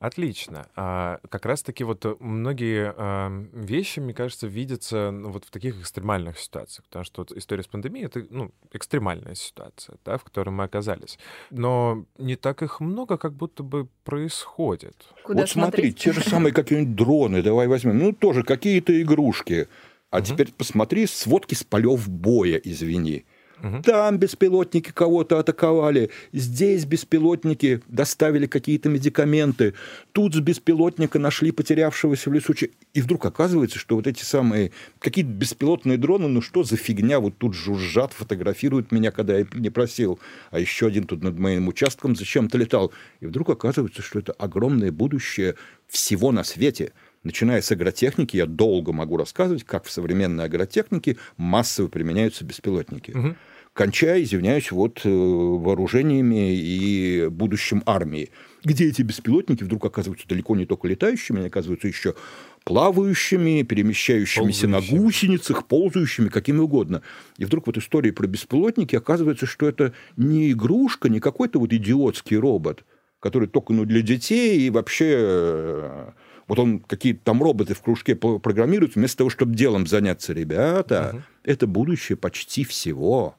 Отлично. 0.05 0.67
А, 0.77 1.19
как 1.31 1.47
раз-таки 1.47 1.83
вот 1.83 2.05
э, 2.05 2.15
многие 2.21 2.93
а, 2.95 3.33
вещи, 3.55 4.01
мне 4.01 4.13
кажется, 4.13 4.47
видятся 4.47 5.11
ну, 5.11 5.31
вот 5.31 5.47
в 5.47 5.51
таких 5.51 5.81
экстремальных 5.81 6.39
ситуациях, 6.39 6.85
потому 6.85 7.07
что 7.07 7.23
вот 7.23 7.33
история 7.33 7.63
с 7.63 7.69
пандемией— 7.69 8.05
это 8.09 8.23
ну, 8.29 8.51
экстремальная 8.71 9.35
ситуация, 9.35 9.97
да, 10.05 10.19
в 10.19 10.25
которой 10.25 10.51
мы 10.51 10.65
оказались. 10.65 11.19
Но 11.49 12.05
не 12.19 12.37
так 12.37 12.63
их 12.63 12.81
много, 12.81 13.17
как 13.17 13.33
будто 13.33 13.63
бы 13.63 13.89
происходит. 14.05 15.07
Куда 15.23 15.41
вот 15.41 15.49
смотреть? 15.49 15.99
смотри, 15.99 16.13
те 16.13 16.13
же 16.13 16.29
самые 16.29 16.53
какие-нибудь 16.53 16.95
дроны, 16.95 17.43
давай 17.43 17.67
возьмем, 17.67 17.97
ну 17.97 18.13
тоже 18.13 18.43
какие-то 18.43 19.01
игрушки. 19.01 19.69
А 20.11 20.19
угу. 20.19 20.27
теперь 20.27 20.53
посмотри 20.53 21.07
сводки 21.07 21.55
с 21.55 21.65
полев 21.65 22.11
боя, 22.11 22.61
извини. 22.63 23.25
Угу. 23.63 23.83
Там 23.83 24.19
беспилотники 24.19 24.91
кого-то 24.91 25.39
атаковали, 25.39 26.11
здесь 26.33 26.85
беспилотники 26.85 27.83
доставили 27.89 28.47
какие-то 28.47 28.89
медикаменты, 28.89 29.75
тут 30.13 30.35
с 30.35 30.41
беспилотника 30.41 31.19
нашли 31.19 31.51
потерявшегося 31.51 32.31
в 32.31 32.33
лесу. 32.33 32.55
И 32.93 33.01
вдруг 33.01 33.25
оказывается, 33.27 33.79
что 33.79 33.97
вот 33.97 34.07
эти 34.07 34.23
самые 34.23 34.73
какие-то 34.99 35.31
беспилотные 35.31 35.99
дроны, 35.99 36.29
ну 36.29 36.41
что 36.41 36.63
за 36.63 36.77
фигня, 36.77 37.21
вот 37.21 37.39
тут 37.39 37.55
жужжат, 37.55 38.13
фотографируют 38.13 38.93
меня, 38.93 39.11
когда 39.11 39.39
я 39.39 39.47
не 39.55 39.71
просил, 39.71 40.19
а 40.51 40.59
еще 40.59 40.87
один 40.87 41.05
тут 41.05 41.23
над 41.23 41.39
моим 41.39 41.69
участком 41.69 42.17
зачем-то 42.17 42.59
летал. 42.59 42.93
И 43.21 43.27
вдруг 43.27 43.51
оказывается, 43.51 44.03
что 44.03 44.19
это 44.19 44.33
огромное 44.33 44.93
будущее 44.93 45.55
всего 45.89 46.33
на 46.33 46.45
свете– 46.45 46.93
Начиная 47.25 47.63
с 47.63 47.73
агротехники, 47.73 48.37
я 48.37 48.45
долго 48.45 48.93
могу 48.93 49.17
рассказывать, 49.17 49.65
как 49.65 49.85
в 49.87 49.91
современной 49.91 50.45
агротехнике 50.45 51.17
массово 51.39 51.89
применяются 51.89 52.45
беспилотники. 52.45 53.13
Угу. 53.13 53.35
Кончая, 53.73 54.23
извиняюсь, 54.23 54.71
вот 54.71 55.01
э, 55.05 55.09
вооружениями 55.09 56.55
и 56.55 57.27
будущим 57.29 57.83
армии, 57.87 58.31
где 58.63 58.87
эти 58.89 59.03
беспилотники 59.03 59.65
вдруг 59.65 59.87
оказываются 59.87 60.29
далеко 60.29 60.55
не 60.55 60.65
только 60.65 60.87
летающими, 60.87 61.39
они 61.39 61.49
оказываются 61.49 61.89
еще 61.89 62.15
плавающими, 62.63 63.63
перемещающимися 63.63 64.69
ползающими. 64.69 64.97
на 64.97 65.03
гусеницах, 65.03 65.67
ползающими, 65.67 66.29
какими 66.29 66.59
угодно. 66.59 67.03
И 67.39 67.45
вдруг 67.47 67.67
вот 67.67 67.77
истории 67.79 68.11
про 68.11 68.27
беспилотники 68.27 68.95
оказывается, 68.95 69.47
что 69.47 69.67
это 69.67 69.93
не 70.17 70.53
игрушка, 70.53 71.09
не 71.09 71.19
какой-то 71.19 71.59
вот 71.59 71.73
идиотский 71.73 72.37
робот, 72.37 72.85
который 73.19 73.49
только 73.49 73.73
ну, 73.73 73.87
для 73.87 74.03
детей 74.03 74.61
и 74.61 74.71
вообще 74.71 75.15
э, 75.17 76.11
вот 76.49 76.59
он 76.59 76.81
какие-то 76.81 77.21
там 77.25 77.43
роботы 77.43 77.75
в 77.75 77.83
кружке 77.83 78.15
программирует, 78.15 78.95
вместо 78.95 79.19
того, 79.19 79.31
чтобы 79.31 79.55
делом 79.55 79.87
заняться, 79.87 80.33
ребята, 80.33 81.11
угу. 81.13 81.23
это 81.45 81.67
будущее 81.67 82.17
почти 82.17 82.65
всего. 82.65 83.37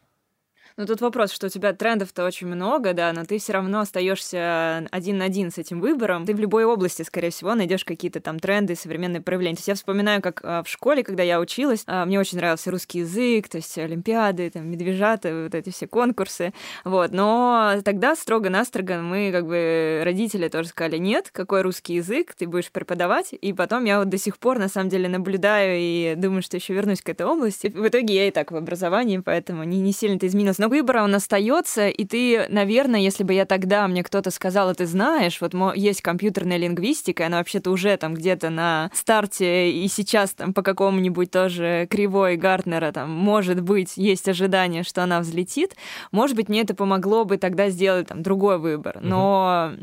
Ну, 0.77 0.85
тут 0.85 0.99
вопрос, 0.99 1.31
что 1.31 1.47
у 1.47 1.49
тебя 1.49 1.71
трендов-то 1.71 2.25
очень 2.25 2.47
много, 2.47 2.91
да, 2.91 3.13
но 3.13 3.23
ты 3.23 3.37
все 3.37 3.53
равно 3.53 3.79
остаешься 3.79 4.85
один 4.91 5.19
на 5.19 5.23
один 5.23 5.49
с 5.49 5.57
этим 5.57 5.79
выбором. 5.79 6.25
Ты 6.25 6.35
в 6.35 6.39
любой 6.41 6.65
области, 6.65 7.01
скорее 7.03 7.29
всего, 7.29 7.55
найдешь 7.55 7.85
какие-то 7.85 8.19
там 8.19 8.39
тренды, 8.39 8.75
современные 8.75 9.21
проявления. 9.21 9.55
То 9.55 9.59
есть 9.59 9.69
я 9.69 9.75
вспоминаю, 9.75 10.21
как 10.21 10.41
а, 10.43 10.63
в 10.63 10.67
школе, 10.67 11.05
когда 11.05 11.23
я 11.23 11.39
училась, 11.39 11.85
а, 11.87 12.05
мне 12.05 12.19
очень 12.19 12.39
нравился 12.39 12.71
русский 12.71 12.99
язык, 12.99 13.47
то 13.47 13.55
есть 13.55 13.77
олимпиады, 13.77 14.49
там, 14.49 14.69
медвежата, 14.69 15.43
вот 15.43 15.55
эти 15.55 15.69
все 15.69 15.87
конкурсы. 15.87 16.51
Вот. 16.83 17.11
Но 17.11 17.75
тогда 17.85 18.13
строго-настрого 18.13 19.01
мы, 19.01 19.31
как 19.31 19.47
бы, 19.47 20.01
родители 20.03 20.49
тоже 20.49 20.67
сказали, 20.67 20.97
нет, 20.97 21.29
какой 21.31 21.61
русский 21.61 21.93
язык, 21.93 22.35
ты 22.35 22.47
будешь 22.47 22.69
преподавать. 22.69 23.29
И 23.31 23.53
потом 23.53 23.85
я 23.85 23.99
вот 23.99 24.09
до 24.09 24.17
сих 24.17 24.37
пор, 24.37 24.59
на 24.59 24.67
самом 24.67 24.89
деле, 24.89 25.07
наблюдаю 25.07 25.77
и 25.79 26.15
думаю, 26.17 26.41
что 26.41 26.57
еще 26.57 26.73
вернусь 26.73 27.01
к 27.01 27.07
этой 27.07 27.25
области. 27.25 27.67
В 27.67 27.87
итоге 27.87 28.13
я 28.13 28.27
и 28.27 28.31
так 28.31 28.51
в 28.51 28.57
образовании, 28.57 29.19
поэтому 29.19 29.63
не, 29.63 29.79
не 29.79 29.93
сильно 29.93 30.17
это 30.17 30.27
изменилось 30.27 30.57
но 30.65 30.69
выбора 30.69 31.03
он 31.03 31.13
остается, 31.13 31.89
и 31.89 32.05
ты, 32.05 32.47
наверное, 32.49 32.99
если 32.99 33.23
бы 33.23 33.35
я 33.35 33.45
тогда, 33.45 33.87
мне 33.87 34.01
кто-то 34.01 34.31
сказал, 34.31 34.73
ты 34.73 34.87
знаешь, 34.87 35.39
вот 35.39 35.53
есть 35.75 36.01
компьютерная 36.01 36.57
лингвистика, 36.57 37.27
она 37.27 37.37
вообще-то 37.37 37.69
уже 37.69 37.95
там 37.97 38.15
где-то 38.15 38.49
на 38.49 38.89
старте, 38.91 39.69
и 39.69 39.87
сейчас 39.87 40.31
там 40.31 40.55
по 40.55 40.63
какому-нибудь 40.63 41.29
тоже 41.29 41.87
кривой 41.87 42.35
Гартнера 42.35 42.91
там, 42.91 43.11
может 43.11 43.61
быть, 43.61 43.95
есть 43.95 44.27
ожидание, 44.27 44.81
что 44.81 45.03
она 45.03 45.19
взлетит, 45.19 45.75
может 46.11 46.35
быть, 46.35 46.49
мне 46.49 46.61
это 46.61 46.73
помогло 46.73 47.25
бы 47.25 47.37
тогда 47.37 47.69
сделать 47.69 48.07
там 48.07 48.23
другой 48.23 48.57
выбор, 48.57 48.97
но 49.01 49.73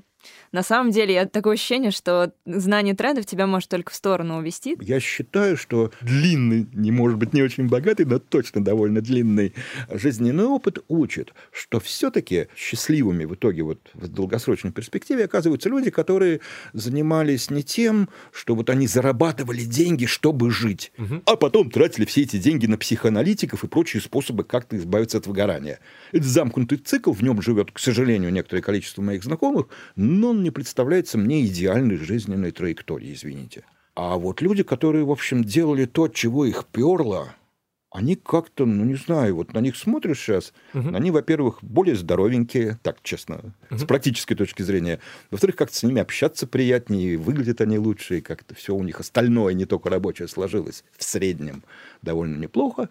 На 0.52 0.62
самом 0.62 0.90
деле, 0.92 1.14
я 1.14 1.26
такое 1.26 1.54
ощущение, 1.54 1.90
что 1.90 2.32
знание 2.44 2.94
трендов 2.94 3.24
тебя 3.24 3.46
может 3.46 3.70
только 3.70 3.90
в 3.90 3.94
сторону 3.94 4.36
увести. 4.36 4.76
Я 4.80 5.00
считаю, 5.00 5.56
что 5.56 5.90
длинный, 6.02 6.66
не 6.74 6.90
может 6.90 7.18
быть 7.18 7.32
не 7.32 7.42
очень 7.42 7.68
богатый, 7.68 8.04
но 8.04 8.18
точно 8.18 8.62
довольно 8.62 9.00
длинный 9.00 9.54
жизненный 9.90 10.44
опыт 10.44 10.84
учит, 10.88 11.32
что 11.52 11.80
все-таки 11.80 12.48
счастливыми 12.54 13.24
в 13.24 13.34
итоге 13.34 13.62
вот 13.62 13.78
в 13.94 14.08
долгосрочной 14.08 14.72
перспективе 14.72 15.24
оказываются 15.24 15.70
люди, 15.70 15.90
которые 15.90 16.40
занимались 16.74 17.50
не 17.50 17.62
тем, 17.62 18.10
что 18.30 18.54
вот 18.54 18.68
они 18.68 18.86
зарабатывали 18.86 19.62
деньги, 19.62 20.04
чтобы 20.04 20.50
жить, 20.50 20.92
угу. 20.98 21.22
а 21.24 21.36
потом 21.36 21.70
тратили 21.70 22.04
все 22.04 22.22
эти 22.22 22.36
деньги 22.36 22.66
на 22.66 22.76
психоаналитиков 22.76 23.64
и 23.64 23.68
прочие 23.68 24.02
способы 24.02 24.44
как-то 24.44 24.76
избавиться 24.76 25.16
от 25.16 25.26
выгорания. 25.26 25.78
Это 26.12 26.24
замкнутый 26.24 26.76
цикл, 26.76 27.12
в 27.12 27.22
нем 27.22 27.40
живет, 27.40 27.72
к 27.72 27.78
сожалению, 27.78 28.30
некоторое 28.30 28.60
количество 28.60 29.00
моих 29.00 29.24
знакомых, 29.24 29.68
но 29.96 30.34
не 30.42 30.50
представляется 30.50 31.18
мне 31.18 31.46
идеальной 31.46 31.96
жизненной 31.96 32.50
траекторией, 32.50 33.14
извините. 33.14 33.64
А 33.94 34.16
вот 34.16 34.40
люди, 34.40 34.62
которые, 34.62 35.04
в 35.04 35.10
общем, 35.10 35.44
делали 35.44 35.84
то, 35.84 36.08
чего 36.08 36.44
их 36.44 36.66
перло, 36.66 37.34
они 37.92 38.16
как-то, 38.16 38.64
ну 38.64 38.84
не 38.84 38.94
знаю, 38.94 39.36
вот 39.36 39.52
на 39.52 39.58
них 39.58 39.76
смотришь 39.76 40.18
сейчас, 40.18 40.54
угу. 40.72 40.94
они, 40.94 41.10
во-первых, 41.10 41.58
более 41.62 41.94
здоровенькие, 41.94 42.78
так 42.82 43.02
честно, 43.02 43.54
угу. 43.70 43.78
с 43.78 43.84
практической 43.84 44.34
точки 44.34 44.62
зрения. 44.62 44.98
Во-вторых, 45.30 45.56
как-то 45.56 45.76
с 45.76 45.82
ними 45.82 46.00
общаться 46.00 46.46
приятнее, 46.46 47.18
выглядят 47.18 47.60
они 47.60 47.78
лучше, 47.78 48.18
и 48.18 48.20
как-то 48.22 48.54
все 48.54 48.74
у 48.74 48.82
них 48.82 48.98
остальное, 48.98 49.52
не 49.52 49.66
только 49.66 49.90
рабочее, 49.90 50.26
сложилось 50.26 50.84
в 50.96 51.04
среднем 51.04 51.64
довольно 52.00 52.36
неплохо. 52.36 52.88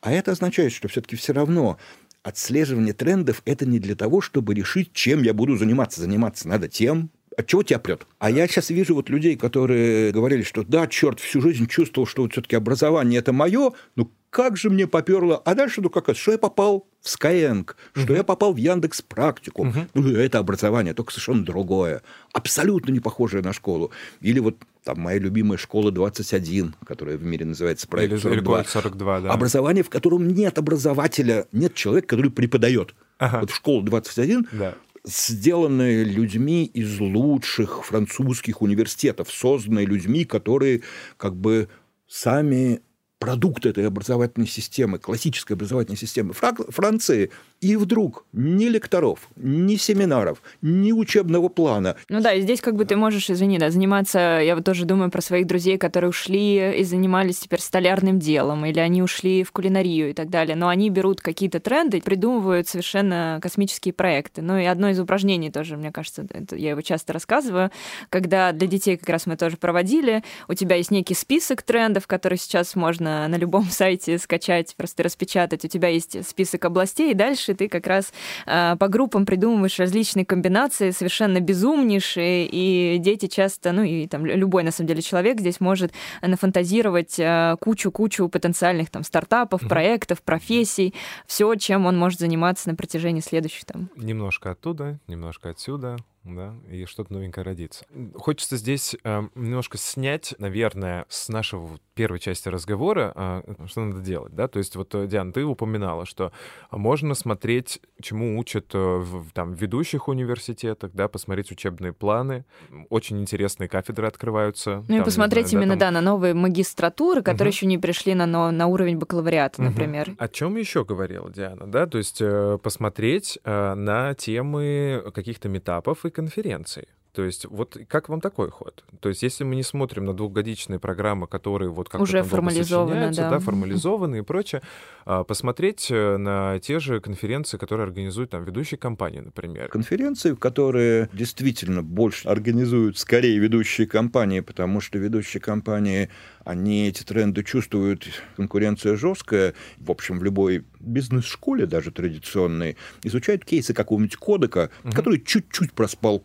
А 0.00 0.12
это 0.12 0.30
означает, 0.30 0.72
что 0.72 0.86
все-таки 0.86 1.16
все 1.16 1.32
равно 1.32 1.78
отслеживание 2.24 2.94
трендов– 2.94 3.42
это 3.44 3.66
не 3.66 3.78
для 3.78 3.94
того, 3.94 4.20
чтобы 4.20 4.54
решить, 4.54 4.92
чем 4.92 5.22
я 5.22 5.32
буду 5.32 5.56
заниматься. 5.56 6.00
Заниматься 6.00 6.48
надо 6.48 6.68
тем, 6.68 7.10
от 7.36 7.46
чего 7.46 7.62
тебя 7.62 7.78
прет? 7.78 8.06
А 8.18 8.30
я 8.30 8.48
сейчас 8.48 8.70
вижу 8.70 8.94
вот 8.94 9.10
людей, 9.10 9.36
которые 9.36 10.10
говорили, 10.12 10.42
что 10.42 10.64
да, 10.64 10.86
черт, 10.86 11.20
всю 11.20 11.40
жизнь 11.40 11.66
чувствовал, 11.66 12.06
что 12.06 12.22
вот 12.22 12.32
все-таки 12.32 12.56
образование 12.56 13.20
это 13.20 13.32
мое, 13.32 13.72
ну 13.96 14.10
как 14.34 14.56
же 14.56 14.68
мне 14.68 14.88
поперло. 14.88 15.36
А 15.44 15.54
дальше, 15.54 15.80
ну 15.80 15.90
как, 15.90 16.16
что 16.16 16.32
я 16.32 16.38
попал 16.38 16.88
в 17.00 17.06
Skyeng, 17.06 17.70
что 17.92 18.12
uh-huh. 18.12 18.16
я 18.16 18.24
попал 18.24 18.52
в 18.52 18.56
Яндекс 18.56 19.00
Практику. 19.00 19.66
Uh-huh. 19.66 19.88
Ну, 19.94 20.08
это 20.10 20.40
образование, 20.40 20.92
только 20.92 21.12
совершенно 21.12 21.44
другое. 21.44 22.02
Абсолютно 22.32 22.90
не 22.90 22.98
похожее 22.98 23.44
на 23.44 23.52
школу. 23.52 23.92
Или 24.20 24.40
вот 24.40 24.56
там 24.82 24.98
моя 24.98 25.20
любимая 25.20 25.56
школа 25.56 25.92
21, 25.92 26.74
которая 26.84 27.16
в 27.16 27.22
мире 27.22 27.44
называется 27.44 27.86
проект 27.86 28.20
42. 28.20 28.60
Или 28.62 28.66
42 28.66 29.20
да. 29.20 29.30
Образование, 29.30 29.84
в 29.84 29.88
котором 29.88 30.26
нет 30.26 30.58
образователя, 30.58 31.46
нет 31.52 31.74
человека, 31.74 32.08
который 32.08 32.32
преподает. 32.32 32.96
Ага. 33.18 33.38
Вот 33.42 33.50
в 33.52 33.54
школу 33.54 33.82
21 33.82 34.48
да 34.50 34.74
сделанные 35.06 36.02
людьми 36.02 36.64
из 36.64 36.98
лучших 36.98 37.84
французских 37.84 38.62
университетов, 38.62 39.30
созданные 39.30 39.84
людьми, 39.84 40.24
которые 40.24 40.80
как 41.18 41.36
бы 41.36 41.68
сами 42.06 42.80
продукт 43.24 43.64
этой 43.64 43.86
образовательной 43.86 44.46
системы, 44.46 44.98
классической 44.98 45.54
образовательной 45.54 45.96
системы 45.96 46.34
Франции, 46.34 47.30
и 47.64 47.76
вдруг 47.76 48.26
ни 48.34 48.66
лекторов, 48.66 49.30
ни 49.36 49.76
семинаров, 49.76 50.42
ни 50.60 50.92
учебного 50.92 51.48
плана. 51.48 51.96
Ну 52.10 52.20
да, 52.20 52.34
и 52.34 52.42
здесь 52.42 52.60
как 52.60 52.76
бы 52.76 52.84
ты 52.84 52.94
можешь, 52.94 53.30
извини, 53.30 53.58
да, 53.58 53.70
заниматься, 53.70 54.18
я 54.18 54.54
вот 54.54 54.66
тоже 54.66 54.84
думаю 54.84 55.10
про 55.10 55.22
своих 55.22 55.46
друзей, 55.46 55.78
которые 55.78 56.10
ушли 56.10 56.78
и 56.78 56.84
занимались 56.84 57.38
теперь 57.38 57.60
столярным 57.60 58.18
делом, 58.18 58.66
или 58.66 58.78
они 58.80 59.02
ушли 59.02 59.44
в 59.44 59.52
кулинарию 59.52 60.10
и 60.10 60.12
так 60.12 60.28
далее, 60.28 60.56
но 60.56 60.68
они 60.68 60.90
берут 60.90 61.22
какие-то 61.22 61.58
тренды, 61.58 62.02
придумывают 62.02 62.68
совершенно 62.68 63.38
космические 63.40 63.94
проекты. 63.94 64.42
Ну 64.42 64.58
и 64.58 64.64
одно 64.66 64.90
из 64.90 65.00
упражнений 65.00 65.50
тоже, 65.50 65.78
мне 65.78 65.90
кажется, 65.90 66.26
это, 66.28 66.56
я 66.56 66.70
его 66.70 66.82
часто 66.82 67.14
рассказываю, 67.14 67.70
когда 68.10 68.52
для 68.52 68.66
детей 68.66 68.98
как 68.98 69.08
раз 69.08 69.24
мы 69.24 69.38
тоже 69.38 69.56
проводили, 69.56 70.22
у 70.48 70.54
тебя 70.54 70.76
есть 70.76 70.90
некий 70.90 71.14
список 71.14 71.62
трендов, 71.62 72.06
которые 72.06 72.38
сейчас 72.38 72.76
можно 72.76 73.26
на 73.26 73.36
любом 73.36 73.64
сайте 73.70 74.18
скачать, 74.18 74.76
просто 74.76 75.02
распечатать. 75.02 75.64
У 75.64 75.68
тебя 75.68 75.88
есть 75.88 76.28
список 76.28 76.66
областей, 76.66 77.12
и 77.12 77.14
дальше 77.14 77.53
ты 77.54 77.68
как 77.68 77.86
раз 77.86 78.12
э, 78.46 78.76
по 78.76 78.88
группам 78.88 79.26
придумываешь 79.26 79.78
различные 79.78 80.26
комбинации, 80.26 80.90
совершенно 80.90 81.40
безумнейшие, 81.40 82.48
и 82.50 82.98
дети 82.98 83.26
часто, 83.26 83.72
ну 83.72 83.82
и 83.82 84.06
там 84.06 84.26
любой, 84.26 84.62
на 84.62 84.70
самом 84.70 84.88
деле, 84.88 85.02
человек 85.02 85.40
здесь 85.40 85.60
может 85.60 85.92
нафантазировать 86.22 87.18
э, 87.18 87.56
кучу-кучу 87.60 88.28
потенциальных 88.28 88.90
там 88.90 89.04
стартапов, 89.04 89.62
угу. 89.62 89.68
проектов, 89.68 90.22
профессий, 90.22 90.94
все, 91.26 91.54
чем 91.56 91.86
он 91.86 91.98
может 91.98 92.20
заниматься 92.20 92.68
на 92.68 92.74
протяжении 92.74 93.20
следующих 93.20 93.64
там. 93.64 93.90
Немножко 93.96 94.50
оттуда, 94.50 94.98
немножко 95.06 95.50
отсюда, 95.50 95.96
да, 96.24 96.54
и 96.70 96.84
что-то 96.86 97.12
новенькое 97.12 97.44
родится. 97.44 97.84
Хочется 98.14 98.56
здесь 98.56 98.96
э, 99.04 99.22
немножко 99.34 99.78
снять, 99.78 100.34
наверное, 100.38 101.04
с 101.08 101.28
нашего 101.28 101.78
первой 101.94 102.18
части 102.18 102.48
разговора, 102.48 103.12
э, 103.14 103.66
что 103.66 103.82
надо 103.82 104.00
делать, 104.00 104.34
да, 104.34 104.48
то 104.48 104.58
есть 104.58 104.74
вот, 104.76 104.94
э, 104.94 105.06
Диан, 105.06 105.32
ты 105.32 105.44
упоминала, 105.44 106.06
что 106.06 106.32
можно 106.70 107.14
смотреть, 107.14 107.80
чему 108.00 108.38
учат 108.38 108.74
э, 108.74 108.78
в 108.78 109.30
там, 109.32 109.52
ведущих 109.52 110.08
университетах, 110.08 110.92
да, 110.92 111.08
посмотреть 111.08 111.52
учебные 111.52 111.92
планы, 111.92 112.44
очень 112.88 113.20
интересные 113.20 113.68
кафедры 113.68 114.06
открываются. 114.06 114.76
Ну 114.76 114.86
там, 114.86 115.00
и 115.02 115.04
посмотреть 115.04 115.48
знаю, 115.48 115.64
именно, 115.64 115.76
да, 115.78 115.86
там... 115.86 115.94
да, 115.94 116.00
на 116.00 116.04
новые 116.04 116.34
магистратуры, 116.34 117.22
которые 117.22 117.50
угу. 117.50 117.54
еще 117.56 117.66
не 117.66 117.78
пришли 117.78 118.14
на, 118.14 118.26
на 118.26 118.66
уровень 118.66 118.98
бакалавриата, 118.98 119.60
угу. 119.60 119.70
например. 119.70 120.14
О 120.18 120.28
чем 120.28 120.56
еще 120.56 120.84
говорила 120.84 121.30
Диана, 121.30 121.66
да, 121.66 121.86
то 121.86 121.98
есть 121.98 122.20
э, 122.20 122.58
посмотреть 122.62 123.38
э, 123.44 123.74
на 123.74 124.14
темы 124.14 125.02
каких-то 125.14 125.48
метапов 125.48 126.04
и 126.04 126.13
конференций. 126.14 126.88
То 127.14 127.22
есть 127.22 127.46
вот 127.46 127.78
как 127.86 128.08
вам 128.08 128.20
такой 128.20 128.50
ход? 128.50 128.84
То 128.98 129.08
есть 129.08 129.22
если 129.22 129.44
мы 129.44 129.54
не 129.54 129.62
смотрим 129.62 130.04
на 130.04 130.14
двухгодичные 130.14 130.80
программы, 130.80 131.28
которые 131.28 131.70
вот 131.70 131.88
как-то 131.88 132.02
уже 132.02 132.24
формализованы, 132.24 133.14
да. 133.14 133.30
да, 133.30 133.38
формализованы 133.38 134.18
и 134.18 134.22
прочее, 134.22 134.62
а, 135.06 135.22
посмотреть 135.22 135.86
э, 135.90 136.16
на 136.16 136.58
те 136.58 136.80
же 136.80 137.00
конференции, 137.00 137.56
которые 137.56 137.84
организуют 137.84 138.30
там 138.30 138.42
ведущие 138.44 138.78
компании, 138.78 139.20
например. 139.20 139.68
Конференции, 139.68 140.34
которые 140.34 141.08
действительно 141.12 141.84
больше 141.84 142.26
организуют 142.26 142.98
скорее 142.98 143.38
ведущие 143.38 143.86
компании, 143.86 144.40
потому 144.40 144.80
что 144.80 144.98
ведущие 144.98 145.40
компании, 145.40 146.10
они 146.44 146.88
эти 146.88 147.04
тренды 147.04 147.44
чувствуют, 147.44 148.08
конкуренция 148.36 148.96
жесткая, 148.96 149.54
в 149.78 149.92
общем, 149.92 150.18
в 150.18 150.24
любой 150.24 150.64
бизнес-школе 150.80 151.66
даже 151.66 151.92
традиционной, 151.92 152.76
изучают 153.04 153.44
кейсы 153.44 153.72
какого-нибудь 153.72 154.16
кодека, 154.16 154.70
угу. 154.82 154.92
который 154.92 155.20
чуть-чуть 155.20 155.74
проспал 155.74 156.24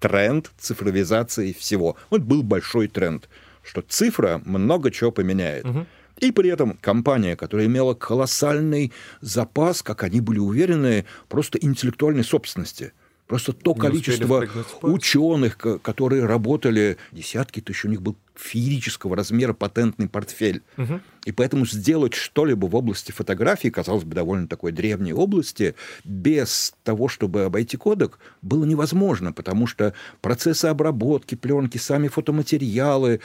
тренд 0.00 0.50
цифровизации 0.58 1.52
всего. 1.52 1.96
Вот 2.10 2.22
был 2.22 2.42
большой 2.42 2.88
тренд, 2.88 3.28
что 3.62 3.82
цифра 3.82 4.40
много 4.44 4.90
чего 4.90 5.12
поменяет. 5.12 5.64
Угу. 5.64 5.86
И 6.18 6.32
при 6.32 6.50
этом 6.50 6.76
компания, 6.80 7.36
которая 7.36 7.66
имела 7.66 7.94
колоссальный 7.94 8.92
запас, 9.20 9.82
как 9.82 10.02
они 10.02 10.20
были 10.20 10.38
уверены, 10.38 11.06
просто 11.28 11.58
интеллектуальной 11.60 12.24
собственности– 12.24 12.92
Просто 13.30 13.52
то 13.52 13.74
не 13.74 13.78
количество 13.78 14.44
ученых, 14.82 15.56
которые 15.56 16.26
работали, 16.26 16.96
десятки 17.12 17.60
тысяч, 17.60 17.84
у 17.84 17.88
них 17.88 18.02
был 18.02 18.16
феерического 18.34 19.14
размера 19.14 19.52
патентный 19.52 20.08
портфель. 20.08 20.62
Угу. 20.76 21.00
И 21.26 21.30
поэтому 21.30 21.64
сделать 21.64 22.14
что-либо 22.14 22.66
в 22.66 22.74
области 22.74 23.12
фотографии, 23.12 23.68
казалось 23.68 24.02
бы, 24.02 24.16
довольно 24.16 24.48
такой 24.48 24.72
древней 24.72 25.12
области, 25.12 25.76
без 26.02 26.74
того, 26.82 27.06
чтобы 27.06 27.44
обойти 27.44 27.76
кодек, 27.76 28.18
было 28.42 28.64
невозможно, 28.64 29.32
потому 29.32 29.68
что 29.68 29.94
процессы 30.22 30.64
обработки 30.64 31.36
пленки, 31.36 31.78
сами 31.78 32.08
фотоматериалы, 32.08 33.20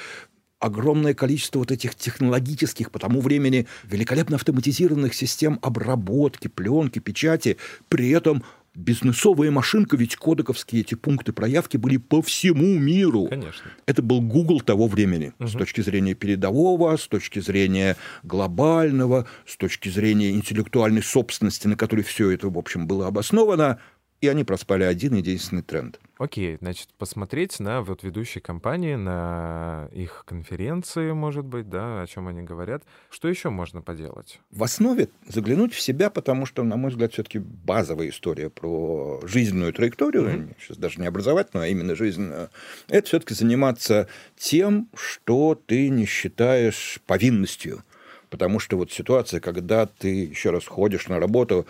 огромное 0.60 1.16
количество 1.16 1.60
вот 1.60 1.72
этих 1.72 1.96
технологических 1.96 2.92
по 2.92 3.00
тому 3.00 3.22
времени 3.22 3.66
великолепно 3.84 4.36
автоматизированных 4.36 5.16
систем 5.16 5.58
обработки, 5.64 6.48
пленки, 6.48 7.00
печати, 7.00 7.58
при 7.90 8.10
этом 8.12 8.44
бизнесовая 8.76 9.52
машинка, 9.52 9.98
ведь 9.98 10.16
кодековские 10.16 10.82
эти 10.82 10.96
пункты 10.96 11.34
проявки 11.34 11.78
были 11.78 11.98
по 11.98 12.22
всему 12.22 12.78
миру. 12.78 13.28
Конечно. 13.28 13.72
Это 13.86 14.02
был 14.02 14.22
Google 14.22 14.62
того 14.62 14.88
времени 14.88 15.34
угу. 15.40 15.48
с 15.48 15.54
точки 15.54 15.82
зрения 15.82 16.14
передового, 16.14 16.96
с 16.96 17.08
точки 17.08 17.40
зрения 17.40 17.96
глобального, 18.24 19.28
с 19.46 19.58
точки 19.58 19.90
зрения 19.90 20.32
интеллектуальной 20.32 21.04
собственности, 21.04 21.68
на 21.68 21.76
которой 21.76 22.02
все 22.02 22.32
это, 22.32 22.50
в 22.50 22.58
общем, 22.58 22.88
было 22.88 23.08
обосновано 23.08 23.80
и 24.26 24.28
они 24.28 24.44
проспали 24.44 24.84
один 24.84 25.14
единственный 25.14 25.62
тренд. 25.62 26.00
Окей, 26.18 26.58
значит, 26.60 26.90
посмотреть 26.98 27.60
на 27.60 27.82
вот 27.82 28.04
ведущие 28.04 28.42
компании, 28.42 28.96
на 28.96 29.90
их 29.92 30.24
конференции, 30.26 31.12
может 31.12 31.46
быть, 31.46 31.70
да, 31.70 32.02
о 32.02 32.08
чем 32.08 32.28
они 32.28 32.42
говорят. 32.42 32.84
Что 33.10 33.28
еще 33.28 33.50
можно 33.50 33.82
поделать? 33.82 34.40
В 34.50 34.64
основе 34.64 35.10
заглянуть 35.28 35.74
в 35.74 35.82
себя, 35.82 36.10
потому 36.10 36.46
что, 36.46 36.64
на 36.64 36.76
мой 36.76 36.92
взгляд, 36.92 37.14
все-таки 37.14 37.40
базовая 37.40 38.10
история 38.10 38.50
про 38.50 39.20
жизненную 39.24 39.74
траекторию, 39.74 40.24
mm-hmm. 40.24 40.56
сейчас 40.60 40.78
даже 40.78 41.00
не 41.00 41.08
образовательную, 41.08 41.66
а 41.66 41.68
именно 41.68 41.96
жизненную, 41.96 42.50
это 42.88 43.08
все-таки 43.08 43.34
заниматься 43.34 44.08
тем, 44.38 44.90
что 44.96 45.62
ты 45.66 45.90
не 45.90 46.06
считаешь 46.06 47.00
повинностью. 47.06 47.84
Потому 48.30 48.60
что 48.60 48.78
вот 48.78 48.92
ситуация, 48.92 49.40
когда 49.40 49.86
ты 49.86 50.26
еще 50.26 50.50
раз 50.50 50.66
ходишь 50.66 51.08
на 51.08 51.20
работу, 51.20 51.68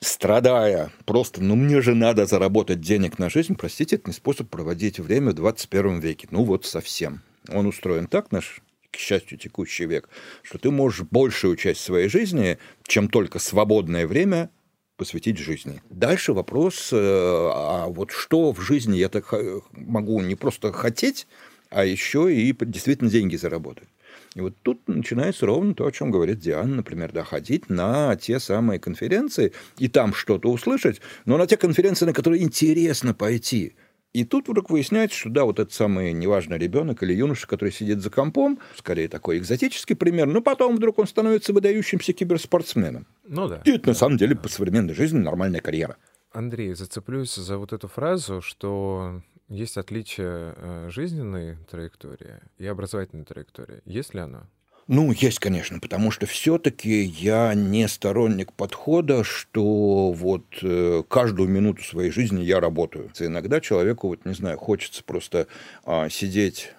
страдая, 0.00 0.92
просто, 1.04 1.42
ну 1.42 1.56
мне 1.56 1.80
же 1.80 1.94
надо 1.94 2.26
заработать 2.26 2.80
денег 2.80 3.18
на 3.18 3.30
жизнь, 3.30 3.56
простите, 3.56 3.96
это 3.96 4.10
не 4.10 4.14
способ 4.14 4.48
проводить 4.48 4.98
время 4.98 5.30
в 5.30 5.34
21 5.34 6.00
веке. 6.00 6.28
Ну 6.30 6.44
вот 6.44 6.66
совсем. 6.66 7.22
Он 7.48 7.66
устроен 7.66 8.06
так, 8.06 8.32
наш 8.32 8.60
к 8.90 8.96
счастью, 8.96 9.38
текущий 9.38 9.86
век, 9.86 10.08
что 10.42 10.58
ты 10.58 10.70
можешь 10.70 11.02
большую 11.02 11.56
часть 11.56 11.80
своей 11.80 12.08
жизни, 12.08 12.58
чем 12.86 13.08
только 13.08 13.40
свободное 13.40 14.06
время, 14.06 14.50
посвятить 14.96 15.38
жизни. 15.38 15.82
Дальше 15.90 16.32
вопрос, 16.32 16.90
э, 16.92 16.96
а 16.96 17.86
вот 17.88 18.12
что 18.12 18.52
в 18.52 18.60
жизни 18.60 18.96
я 18.96 19.08
так 19.08 19.34
могу 19.72 20.20
не 20.20 20.36
просто 20.36 20.72
хотеть, 20.72 21.26
а 21.70 21.84
еще 21.84 22.32
и 22.32 22.52
действительно 22.52 23.10
деньги 23.10 23.34
заработать. 23.34 23.88
И 24.34 24.40
вот 24.40 24.54
тут 24.62 24.86
начинается 24.88 25.46
ровно 25.46 25.74
то, 25.74 25.86
о 25.86 25.92
чем 25.92 26.10
говорит 26.10 26.38
Диана, 26.38 26.76
например, 26.76 27.12
да, 27.12 27.24
ходить 27.24 27.68
на 27.68 28.16
те 28.16 28.40
самые 28.40 28.78
конференции 28.78 29.52
и 29.78 29.88
там 29.88 30.14
что-то 30.14 30.50
услышать, 30.50 31.00
но 31.24 31.36
на 31.36 31.46
те 31.46 31.56
конференции, 31.56 32.06
на 32.06 32.12
которые 32.12 32.42
интересно 32.42 33.14
пойти. 33.14 33.74
И 34.14 34.24
тут 34.24 34.48
вдруг 34.48 34.70
выясняется, 34.70 35.18
что 35.18 35.28
да, 35.28 35.44
вот 35.44 35.58
этот 35.58 35.74
самый 35.74 36.12
неважный 36.12 36.56
ребенок 36.56 37.02
или 37.02 37.12
юноша, 37.12 37.48
который 37.48 37.72
сидит 37.72 38.00
за 38.00 38.10
компом, 38.10 38.60
скорее 38.76 39.08
такой 39.08 39.38
экзотический 39.38 39.96
пример, 39.96 40.28
но 40.28 40.40
потом 40.40 40.76
вдруг 40.76 41.00
он 41.00 41.08
становится 41.08 41.52
выдающимся 41.52 42.12
киберспортсменом. 42.12 43.08
Ну 43.26 43.48
да. 43.48 43.60
И 43.64 43.72
это 43.72 43.88
на 43.88 43.94
самом 43.94 44.16
деле 44.16 44.36
по 44.36 44.48
современной 44.48 44.94
жизни 44.94 45.18
нормальная 45.18 45.60
карьера. 45.60 45.96
Андрей, 46.30 46.74
зацеплюсь 46.74 47.34
за 47.34 47.58
вот 47.58 47.72
эту 47.72 47.88
фразу, 47.88 48.40
что 48.40 49.22
есть 49.54 49.76
отличие 49.76 50.54
э, 50.56 50.88
жизненной 50.90 51.56
траектории 51.70 52.40
и 52.58 52.66
образовательной 52.66 53.24
траектории. 53.24 53.80
Есть 53.84 54.14
ли 54.14 54.20
оно? 54.20 54.46
Ну, 54.86 55.12
есть, 55.12 55.38
конечно, 55.38 55.80
потому 55.80 56.10
что 56.10 56.26
все-таки 56.26 57.02
я 57.04 57.54
не 57.54 57.88
сторонник 57.88 58.52
подхода, 58.52 59.24
что 59.24 60.12
вот 60.12 60.44
э, 60.60 61.02
каждую 61.08 61.48
минуту 61.48 61.82
своей 61.82 62.10
жизни 62.10 62.42
я 62.42 62.60
работаю. 62.60 63.10
Иногда 63.18 63.62
человеку, 63.62 64.08
вот 64.08 64.26
не 64.26 64.34
знаю, 64.34 64.58
хочется 64.58 65.02
просто 65.02 65.46
э, 65.86 66.10
сидеть 66.10 66.74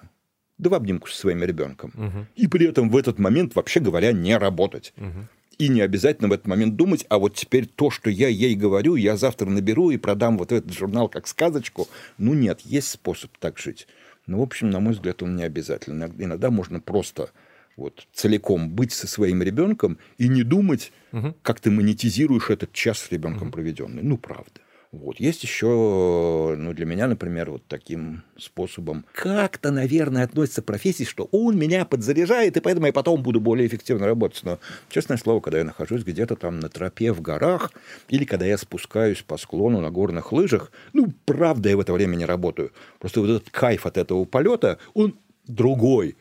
да 0.58 0.70
в 0.70 0.74
обнимку 0.74 1.08
со 1.10 1.18
своим 1.18 1.44
ребенком. 1.44 1.92
Угу. 1.96 2.28
И 2.36 2.48
при 2.48 2.68
этом 2.68 2.90
в 2.90 2.96
этот 2.96 3.20
момент, 3.20 3.56
вообще 3.56 3.80
говоря, 3.80 4.12
не 4.12 4.38
работать. 4.38 4.94
Угу. 4.98 5.28
И 5.58 5.70
не 5.70 5.82
обязательно 5.82 6.28
в 6.28 6.34
этот 6.34 6.48
момент 6.48 6.76
думать, 6.76 7.06
а 7.10 7.18
вот 7.18 7.36
теперь 7.36 7.65
то, 7.65 7.89
что 7.89 8.10
я 8.10 8.28
ей 8.28 8.56
говорю, 8.56 8.96
я 8.96 9.15
завтра 9.15 9.50
наберу 9.50 9.91
и 9.91 9.98
продам 9.98 10.38
вот 10.38 10.52
этот 10.52 10.74
журнал 10.74 11.08
как 11.08 11.28
сказочку. 11.28 11.88
Ну 12.18 12.34
нет, 12.34 12.62
есть 12.62 12.89
способ 12.89 13.32
так 13.39 13.58
жить. 13.58 13.88
Но, 14.28 14.39
в 14.39 14.41
общем, 14.41 14.70
на 14.70 14.80
мой 14.80 14.94
взгляд, 14.94 15.22
он 15.24 15.36
не 15.36 15.44
обязательно. 15.44 16.12
Иногда 16.18 16.50
можно 16.50 16.80
просто 16.80 17.30
вот, 17.78 18.08
целиком 18.13 18.70
быть 18.70 18.91
со 18.91 19.08
своим 19.08 19.44
ребенком 19.44 19.98
и 20.18 20.28
не 20.28 20.44
думать, 20.44 20.91
угу. 21.12 21.36
как 21.41 21.60
ты 21.60 21.72
монетизируешь 21.72 22.50
этот 22.50 22.72
час 22.74 23.00
с 23.00 23.12
ребенком 23.12 23.50
угу. 23.50 23.54
проведенный. 23.54 24.04
Ну, 24.04 24.18
правда. 24.18 24.62
Вот. 24.95 25.19
Есть 25.19 25.43
еще, 25.43 26.55
ну, 26.58 26.73
для 26.73 26.86
меня, 26.86 27.08
например, 27.08 27.51
вот 27.51 27.63
таким 27.67 28.23
способом 28.38 29.05
как-то, 29.12 29.71
наверное, 29.71 30.23
относится 30.23 30.62
к 30.62 30.65
профессии, 30.65 31.03
что 31.03 31.27
он 31.31 31.58
меня 31.58 31.84
подзаряжает, 31.84 32.55
и 32.55 32.62
поэтому 32.62 32.88
я 32.88 32.93
потом 32.93 33.21
буду 33.21 33.41
более 33.41 33.67
эффективно 33.67 34.05
работать. 34.05 34.41
Но, 34.43 34.60
честное 34.89 35.17
слово, 35.17 35.41
когда 35.41 35.60
я 35.60 35.63
нахожусь 35.65 36.03
где-то 36.03 36.38
там 36.38 36.60
на 36.60 36.69
тропе 36.69 37.12
в 37.12 37.21
горах, 37.21 37.73
или 38.08 38.23
когда 38.23 38.45
я 38.45 38.58
спускаюсь 38.58 39.21
по 39.21 39.38
склону 39.38 39.81
на 39.81 39.91
горных 39.91 40.31
лыжах, 40.31 40.71
ну, 40.93 41.12
правда, 41.25 41.69
я 41.69 41.77
в 41.77 41.81
это 41.81 41.91
время 41.91 42.15
не 42.15 42.25
работаю. 42.25 42.71
Просто 42.99 43.19
вот 43.19 43.29
этот 43.29 43.49
кайф 43.49 43.86
от 43.86 43.97
этого 43.97 44.23
полета, 44.23 44.79
он 44.93 45.15
другой. 45.45 46.15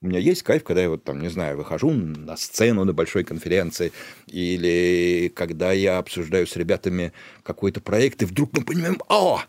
У 0.00 0.06
меня 0.06 0.20
есть 0.20 0.44
кайф, 0.44 0.62
когда 0.62 0.82
я 0.82 0.90
вот 0.90 1.02
там, 1.02 1.20
не 1.20 1.28
знаю, 1.28 1.56
выхожу 1.56 1.90
на 1.90 2.36
сцену 2.36 2.84
на 2.84 2.92
большой 2.92 3.24
конференции, 3.24 3.92
или 4.28 5.28
когда 5.34 5.72
я 5.72 5.98
обсуждаю 5.98 6.46
с 6.46 6.54
ребятами 6.54 7.12
какой-то 7.42 7.80
проект, 7.80 8.22
и 8.22 8.24
вдруг 8.24 8.56
мы 8.56 8.64
понимаем, 8.64 9.02
о, 9.08 9.42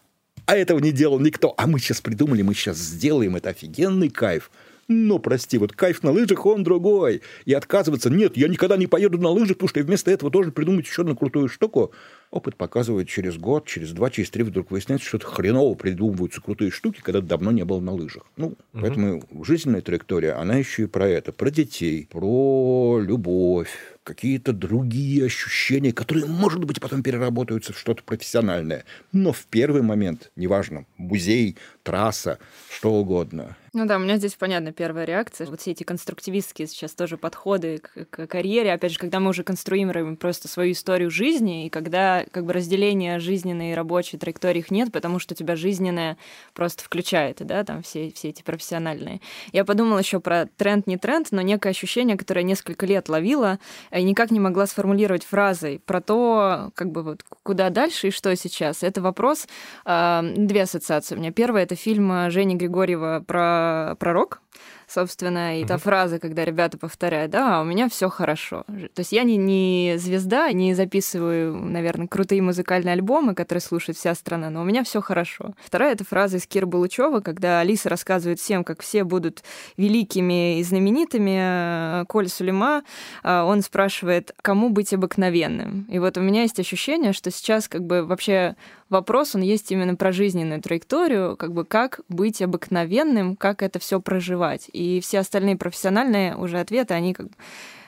а 0.47 0.55
этого 0.55 0.79
не 0.79 0.91
делал 0.91 1.19
никто, 1.19 1.53
а 1.55 1.67
мы 1.67 1.77
сейчас 1.77 2.01
придумали, 2.01 2.41
мы 2.41 2.55
сейчас 2.55 2.77
сделаем, 2.77 3.35
это 3.35 3.49
офигенный 3.49 4.09
кайф. 4.09 4.49
Но, 4.87 5.19
прости, 5.19 5.59
вот 5.59 5.73
кайф 5.73 6.01
на 6.01 6.09
лыжах, 6.09 6.43
он 6.47 6.63
другой. 6.63 7.21
И 7.45 7.53
отказываться, 7.53 8.09
нет, 8.09 8.35
я 8.35 8.47
никогда 8.47 8.75
не 8.75 8.87
поеду 8.87 9.19
на 9.19 9.29
лыжах, 9.29 9.57
потому 9.57 9.69
что 9.69 9.79
я 9.81 9.85
вместо 9.85 10.09
этого 10.09 10.31
должен 10.31 10.51
придумать 10.51 10.87
еще 10.87 11.03
одну 11.03 11.15
крутую 11.15 11.47
штуку. 11.47 11.91
Опыт 12.31 12.55
показывает, 12.55 13.09
через 13.09 13.37
год, 13.37 13.65
через 13.65 13.91
два, 13.91 14.11
через 14.11 14.29
три 14.29 14.43
вдруг 14.43 14.69
выясняется, 14.69 15.07
что 15.07 15.17
это 15.17 15.25
хреново 15.25 15.73
придумываются 15.73 16.41
крутые 16.41 16.69
штуки, 16.69 17.01
когда 17.01 17.21
давно 17.21 17.51
не 17.51 17.65
был 17.65 17.81
на 17.81 17.91
лыжах. 17.91 18.23
Ну, 18.37 18.47
угу. 18.47 18.57
поэтому 18.71 19.23
жизненная 19.43 19.81
траектория, 19.81 20.33
она 20.33 20.55
еще 20.55 20.83
и 20.83 20.87
про 20.87 21.07
это, 21.07 21.31
про 21.31 21.49
детей, 21.49 22.07
про 22.11 22.99
любовь, 23.01 23.71
какие-то 24.09 24.53
другие 24.53 25.25
ощущения, 25.25 25.93
которые, 25.93 26.25
может 26.25 26.63
быть, 26.63 26.79
потом 26.79 27.03
переработаются 27.03 27.73
в 27.73 27.77
что-то 27.77 28.03
профессиональное. 28.03 28.85
Но 29.11 29.31
в 29.31 29.45
первый 29.45 29.81
момент, 29.81 30.31
неважно, 30.35 30.85
музей, 30.97 31.57
трасса, 31.83 32.39
что 32.71 32.93
угодно. 32.93 33.55
Ну 33.73 33.85
да, 33.85 33.97
у 33.97 33.99
меня 33.99 34.17
здесь 34.17 34.33
понятна 34.33 34.71
первая 34.71 35.05
реакция. 35.05 35.45
Вот 35.45 35.61
все 35.61 35.71
эти 35.71 35.83
конструктивистские 35.83 36.67
сейчас 36.67 36.93
тоже 36.93 37.17
подходы 37.17 37.77
к, 37.77 38.05
к 38.09 38.27
карьере. 38.27 38.73
Опять 38.73 38.93
же, 38.93 38.99
когда 38.99 39.19
мы 39.19 39.29
уже 39.29 39.43
конструируем 39.43 40.17
просто 40.17 40.47
свою 40.47 40.71
историю 40.71 41.11
жизни, 41.11 41.67
и 41.67 41.69
когда 41.69 42.18
как 42.31 42.45
бы 42.45 42.53
разделения 42.53 43.19
жизненной 43.19 43.71
и 43.71 43.73
рабочей 43.73 44.17
траектории 44.17 44.59
их 44.59 44.71
нет, 44.71 44.91
потому 44.91 45.19
что 45.19 45.35
тебя 45.35 45.55
жизненное 45.55 46.17
просто 46.53 46.83
включает, 46.83 47.37
да, 47.39 47.63
там 47.63 47.81
все, 47.83 48.11
все 48.11 48.29
эти 48.29 48.41
профессиональные. 48.41 49.21
Я 49.51 49.65
подумала 49.65 49.99
еще 49.99 50.19
про 50.19 50.47
тренд, 50.57 50.87
не 50.87 50.97
тренд, 50.97 51.27
но 51.31 51.41
некое 51.41 51.69
ощущение, 51.69 52.17
которое 52.17 52.43
несколько 52.43 52.85
лет 52.85 53.09
ловила, 53.09 53.59
и 53.91 54.03
никак 54.03 54.31
не 54.31 54.39
могла 54.39 54.67
сформулировать 54.67 55.23
фразой 55.23 55.81
про 55.85 56.01
то, 56.01 56.71
как 56.75 56.91
бы 56.91 57.03
вот 57.03 57.23
куда 57.43 57.69
дальше 57.69 58.07
и 58.07 58.11
что 58.11 58.35
сейчас. 58.35 58.83
Это 58.83 59.01
вопрос, 59.01 59.47
э, 59.85 60.21
две 60.35 60.63
ассоциации 60.63 61.15
у 61.15 61.19
меня. 61.19 61.31
Первая— 61.31 61.63
это 61.65 61.75
фильм 61.75 62.29
Жени 62.29 62.55
Григорьева 62.55 63.23
про 63.25 63.95
пророк, 63.99 64.41
собственно, 64.87 65.59
и 65.59 65.63
mm-hmm. 65.63 65.67
та 65.67 65.77
фраза, 65.77 66.19
когда 66.19 66.45
ребята 66.45 66.77
повторяют, 66.77 67.31
да, 67.31 67.61
у 67.61 67.63
меня 67.63 67.89
все 67.89 68.09
хорошо. 68.09 68.63
То 68.67 68.99
есть 68.99 69.11
я 69.11 69.23
не, 69.23 69.37
не 69.37 69.95
звезда, 69.97 70.51
не 70.51 70.73
записываю, 70.73 71.55
наверное, 71.55 72.07
крутые 72.07 72.41
музыкальные 72.41 72.93
альбомы, 72.93 73.35
которые 73.35 73.61
слушает 73.61 73.97
вся 73.97 74.15
страна, 74.15 74.49
но 74.49 74.61
у 74.61 74.63
меня 74.63 74.83
все 74.83 75.01
хорошо. 75.01 75.53
Вторая 75.63 75.93
это 75.93 76.03
фраза 76.03 76.37
из 76.37 76.47
Кира 76.47 76.65
Булычева, 76.65 77.19
когда 77.19 77.59
Алиса 77.59 77.89
рассказывает 77.89 78.39
всем, 78.39 78.63
как 78.63 78.81
все 78.81 79.03
будут 79.03 79.43
великими 79.77 80.59
и 80.59 80.63
знаменитыми. 80.63 82.05
Коль 82.05 82.27
Сулейма, 82.29 82.83
а, 83.23 83.45
он 83.45 83.61
спрашивает, 83.61 84.33
кому 84.41 84.69
быть 84.69 84.93
обыкновенным. 84.93 85.85
И 85.89 85.99
вот 85.99 86.17
у 86.17 86.21
меня 86.21 86.43
есть 86.43 86.59
ощущение, 86.59 87.13
что 87.13 87.31
сейчас 87.31 87.67
как 87.67 87.83
бы 87.83 88.03
вообще 88.03 88.55
вопрос, 88.89 89.35
он 89.35 89.41
есть 89.41 89.71
именно 89.71 89.95
про 89.95 90.11
жизненную 90.11 90.61
траекторию, 90.61 91.37
как 91.37 91.53
бы 91.53 91.63
как 91.65 92.01
быть 92.09 92.41
обыкновенным, 92.41 93.35
как 93.35 93.61
это 93.61 93.79
все 93.79 93.99
проживать. 93.99 94.48
И 94.73 94.99
все 95.01 95.19
остальные 95.19 95.57
профессиональные 95.57 96.35
уже 96.35 96.59
ответы, 96.59 96.93
они 96.93 97.13
как 97.13 97.27
бы 97.27 97.35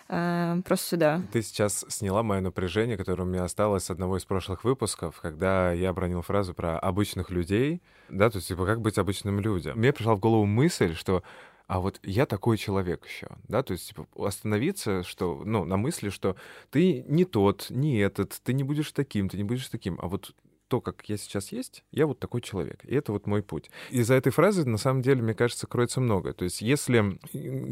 э, 0.10 0.62
просто 0.66 0.88
сюда. 0.88 1.22
Ты 1.32 1.42
сейчас 1.42 1.86
сняла 1.90 2.24
мое 2.24 2.42
напряжение, 2.42 2.98
которое 2.98 3.24
у 3.24 3.28
меня 3.28 3.44
осталось 3.44 3.86
с 3.86 3.90
одного 3.90 4.18
из 4.18 4.26
прошлых 4.26 4.64
выпусков, 4.64 5.20
когда 5.22 5.72
я 5.72 5.94
бронил 5.94 6.22
фразу 6.22 6.54
про 6.54 6.78
обычных 6.80 7.30
людей, 7.30 7.82
да, 8.10 8.30
то 8.30 8.38
есть, 8.38 8.50
типа, 8.50 8.66
как 8.66 8.82
быть 8.82 8.98
обычным 8.98 9.40
людям. 9.40 9.78
Мне 9.78 9.94
пришла 9.94 10.16
в 10.16 10.20
голову 10.20 10.46
мысль, 10.46 10.96
что 10.96 11.24
а 11.72 11.80
вот 11.80 12.02
я 12.04 12.26
такой 12.26 12.58
человек 12.58 13.06
еще, 13.08 13.30
да, 13.48 13.64
то 13.64 13.72
есть 13.72 13.88
типа, 13.88 14.06
остановиться, 14.18 15.04
что, 15.04 15.42
ну, 15.46 15.64
на 15.64 15.78
мысли, 15.78 16.10
что 16.10 16.36
ты 16.70 17.06
не 17.08 17.24
тот, 17.24 17.68
не 17.70 17.98
этот, 18.00 18.42
ты 18.44 18.52
не 18.52 18.64
будешь 18.64 18.92
таким, 18.92 19.30
ты 19.30 19.38
не 19.38 19.44
будешь 19.44 19.70
таким, 19.70 19.98
а 20.02 20.10
вот 20.10 20.36
то, 20.72 20.80
как 20.80 21.04
я 21.10 21.18
сейчас 21.18 21.52
есть, 21.52 21.84
я 21.92 22.08
вот 22.08 22.20
такой 22.20 22.40
человек. 22.40 22.80
И 22.86 22.96
это 22.96 23.12
вот 23.12 23.28
мой 23.28 23.44
путь. 23.44 23.70
И 23.90 24.04
за 24.04 24.14
этой 24.14 24.32
фразы, 24.32 24.64
на 24.64 24.78
самом 24.78 25.02
деле, 25.02 25.22
мне 25.22 25.34
кажется, 25.34 25.68
кроется 25.68 26.00
много. 26.00 26.32
То 26.34 26.46
есть 26.46 26.62
если 26.62 27.20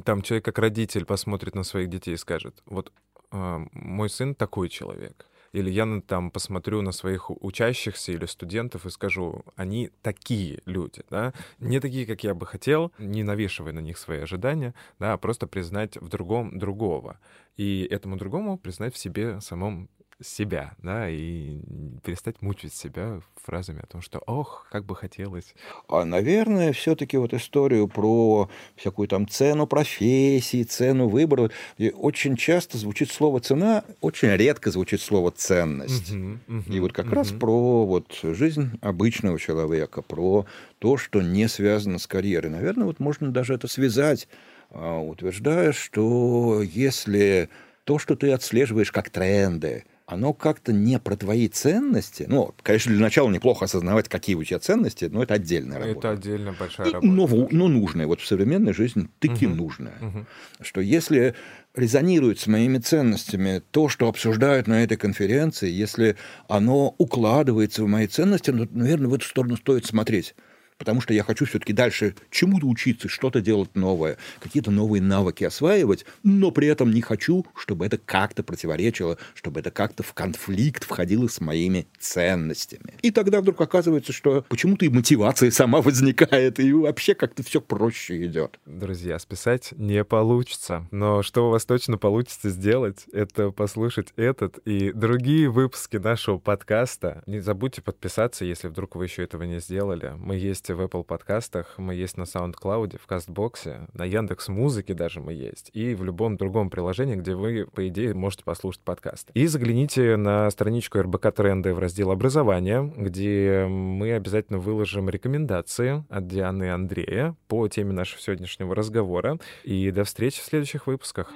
там 0.03 0.21
человек 0.21 0.43
как 0.43 0.59
родитель 0.59 1.05
посмотрит 1.05 1.55
на 1.55 1.63
своих 1.63 1.89
детей 1.89 2.15
и 2.15 2.17
скажет, 2.17 2.61
вот 2.65 2.91
э, 3.31 3.65
мой 3.71 4.09
сын 4.09 4.35
такой 4.35 4.67
человек, 4.67 5.25
или 5.53 5.71
я 5.71 6.01
там 6.05 6.29
посмотрю 6.29 6.81
на 6.81 6.91
своих 6.91 7.31
учащихся 7.41 8.11
или 8.11 8.25
студентов 8.25 8.85
и 8.85 8.89
скажу, 8.89 9.45
они 9.55 9.91
такие 10.01 10.61
люди, 10.65 11.03
да, 11.09 11.33
не 11.59 11.79
такие, 11.79 12.05
как 12.05 12.25
я 12.25 12.33
бы 12.33 12.45
хотел, 12.45 12.91
не 12.99 13.23
навешивая 13.23 13.71
на 13.71 13.79
них 13.79 13.97
свои 13.97 14.19
ожидания, 14.19 14.73
да, 14.99 15.13
а 15.13 15.17
просто 15.17 15.47
признать 15.47 15.95
в 15.95 16.09
другом 16.09 16.59
другого. 16.59 17.17
И 17.55 17.87
этому 17.89 18.17
другому 18.17 18.57
признать 18.57 18.93
в 18.93 18.97
себе 18.97 19.39
самом 19.39 19.87
себя, 20.21 20.73
да, 20.81 21.09
и 21.09 21.59
перестать 22.03 22.41
мучить 22.41 22.73
себя 22.73 23.21
фразами 23.43 23.81
о 23.81 23.85
том, 23.85 24.01
что 24.01 24.19
«ох, 24.27 24.67
как 24.71 24.85
бы 24.85 24.95
хотелось». 24.95 25.55
А, 25.87 26.03
наверное, 26.03 26.73
все 26.73 26.95
таки 26.95 27.17
вот 27.17 27.33
историю 27.33 27.87
про 27.87 28.49
всякую 28.75 29.07
там 29.07 29.27
цену 29.27 29.65
профессии, 29.65 30.63
цену 30.63 31.07
выбора. 31.07 31.51
И 31.77 31.89
очень 31.91 32.35
часто 32.35 32.77
звучит 32.77 33.11
слово 33.11 33.39
«цена», 33.39 33.83
очень 34.01 34.29
редко 34.29 34.71
звучит 34.71 35.01
слово 35.01 35.31
«ценность». 35.31 36.11
Uh-huh, 36.11 36.37
uh-huh, 36.47 36.73
и 36.73 36.79
вот 36.79 36.93
как 36.93 37.07
uh-huh. 37.07 37.15
раз 37.15 37.31
про 37.31 37.85
вот 37.85 38.19
жизнь 38.21 38.77
обычного 38.81 39.39
человека, 39.39 40.01
про 40.01 40.45
то, 40.79 40.97
что 40.97 41.21
не 41.21 41.47
связано 41.47 41.97
с 41.97 42.07
карьерой. 42.07 42.51
Наверное, 42.51 42.85
вот 42.85 42.99
можно 42.99 43.31
даже 43.31 43.53
это 43.53 43.67
связать, 43.67 44.27
а, 44.71 44.99
утверждая, 44.99 45.71
что 45.71 46.61
если 46.61 47.49
то, 47.85 47.97
что 47.97 48.15
ты 48.15 48.31
отслеживаешь 48.31 48.91
как 48.91 49.09
тренды, 49.09 49.85
оно 50.09 50.33
как-то 50.33 50.73
не 50.73 50.97
про 50.99 51.15
твои 51.15 51.47
ценности. 51.47 52.25
Ну, 52.27 52.53
конечно, 52.63 52.91
для 52.91 53.01
начала 53.01 53.29
неплохо 53.29 53.65
осознавать, 53.65 54.09
какие 54.09 54.35
у 54.35 54.43
тебя 54.43 54.57
ценности, 54.57 55.05
но 55.05 55.21
это 55.21 55.35
отдельная 55.35 55.77
работа. 55.77 56.07
Это 56.07 56.09
отдельно 56.17 56.51
большая 56.51 56.87
И, 56.87 56.91
работа. 56.93 57.13
но, 57.13 57.47
но 57.51 57.67
нужная. 57.67 58.07
Вот 58.07 58.19
в 58.19 58.25
современной 58.25 58.73
жизни 58.73 59.07
таки 59.19 59.45
Мгм. 59.45 59.57
нужная. 59.57 59.97
Мгм. 60.01 60.25
Что 60.61 60.81
если 60.81 61.35
резонирует 61.75 62.39
с 62.39 62.47
моими 62.47 62.79
ценностями 62.79 63.61
то, 63.69 63.87
что 63.87 64.09
обсуждают 64.09 64.65
на 64.65 64.83
этой 64.83 64.97
конференции, 64.97 65.69
если 65.69 66.15
оно 66.47 66.95
укладывается 66.97 67.83
в 67.83 67.87
мои 67.87 68.07
ценности, 68.07 68.49
ну, 68.49 68.67
наверное, 68.71 69.09
в 69.09 69.13
эту 69.13 69.25
сторону 69.25 69.57
стоит 69.57 69.85
смотреть. 69.85 70.33
Потому 70.79 71.01
что 71.01 71.13
я 71.13 71.23
хочу 71.23 71.45
все-таки 71.45 71.73
дальше 71.73 72.15
чему-то 72.31 72.65
учиться, 72.65 73.09
что-то 73.09 73.41
делать 73.41 73.75
новое, 73.75 74.17
какие-то 74.39 74.71
новые 74.71 75.01
навыки 75.01 75.43
осваивать, 75.43 76.05
но 76.23 76.51
при 76.51 76.67
этом 76.67 76.91
не 76.91 77.01
хочу, 77.01 77.45
чтобы 77.55 77.85
это 77.85 77.97
как-то 77.97 78.43
противоречило, 78.43 79.17
чтобы 79.35 79.59
это 79.59 79.71
как-то 79.71 80.03
в 80.03 80.13
конфликт 80.13 80.85
входило 80.85 81.27
с 81.27 81.41
моими 81.41 81.87
ценностями. 81.99 82.93
И 83.01 83.11
тогда 83.11 83.41
вдруг 83.41 83.59
оказывается, 83.59 84.13
что 84.13 84.45
почему-то 84.47 84.85
и 84.85 84.89
мотивация 84.89 85.51
сама 85.51 85.81
возникает, 85.81 86.59
и 86.61 86.71
вообще 86.71 87.13
как-то 87.13 87.43
все 87.43 87.59
проще 87.59 88.25
идет. 88.25 88.57
Друзья, 88.65 89.19
списать 89.19 89.73
не 89.73 90.05
получится. 90.05 90.87
Но 90.91 91.23
что 91.23 91.47
у 91.47 91.51
вас 91.51 91.65
точно 91.65 91.97
получится 91.97 92.49
сделать, 92.49 93.05
это 93.11 93.51
послушать 93.51 94.13
этот 94.15 94.59
и 94.59 94.93
другие 94.93 95.49
выпуски 95.49 95.97
нашего 95.97 96.37
подкаста. 96.37 97.21
Не 97.25 97.41
забудьте 97.41 97.81
подписаться, 97.81 98.45
если 98.45 98.69
вдруг 98.69 98.95
вы 98.95 99.05
еще 99.05 99.23
этого 99.23 99.43
не 99.43 99.59
сделали. 99.59 100.13
Мы 100.17 100.37
есть 100.37 100.68
в 100.75 100.81
Apple 100.81 101.03
подкастах, 101.03 101.75
мы 101.77 101.95
есть 101.95 102.17
на 102.17 102.23
SoundCloud, 102.23 102.99
в 103.01 103.07
Кастбоксе, 103.07 103.87
на 103.93 104.05
Яндекс 104.05 104.47
Музыке 104.49 104.93
даже 104.93 105.19
мы 105.19 105.33
есть, 105.33 105.69
и 105.73 105.95
в 105.95 106.03
любом 106.03 106.37
другом 106.37 106.69
приложении, 106.69 107.15
где 107.15 107.35
вы, 107.35 107.65
по 107.65 107.87
идее, 107.87 108.13
можете 108.13 108.43
послушать 108.43 108.81
подкаст. 108.81 109.29
И 109.33 109.47
загляните 109.47 110.15
на 110.15 110.49
страничку 110.49 110.99
РБК 110.99 111.31
Тренды 111.33 111.73
в 111.73 111.79
раздел 111.79 112.11
«Образование», 112.11 112.91
где 112.95 113.65
мы 113.69 114.13
обязательно 114.13 114.59
выложим 114.59 115.09
рекомендации 115.09 116.03
от 116.09 116.27
Дианы 116.27 116.65
и 116.65 116.67
Андрея 116.67 117.35
по 117.47 117.67
теме 117.67 117.93
нашего 117.93 118.21
сегодняшнего 118.21 118.75
разговора. 118.75 119.39
И 119.63 119.91
до 119.91 120.03
встречи 120.03 120.41
в 120.41 120.45
следующих 120.45 120.87
выпусках. 120.87 121.31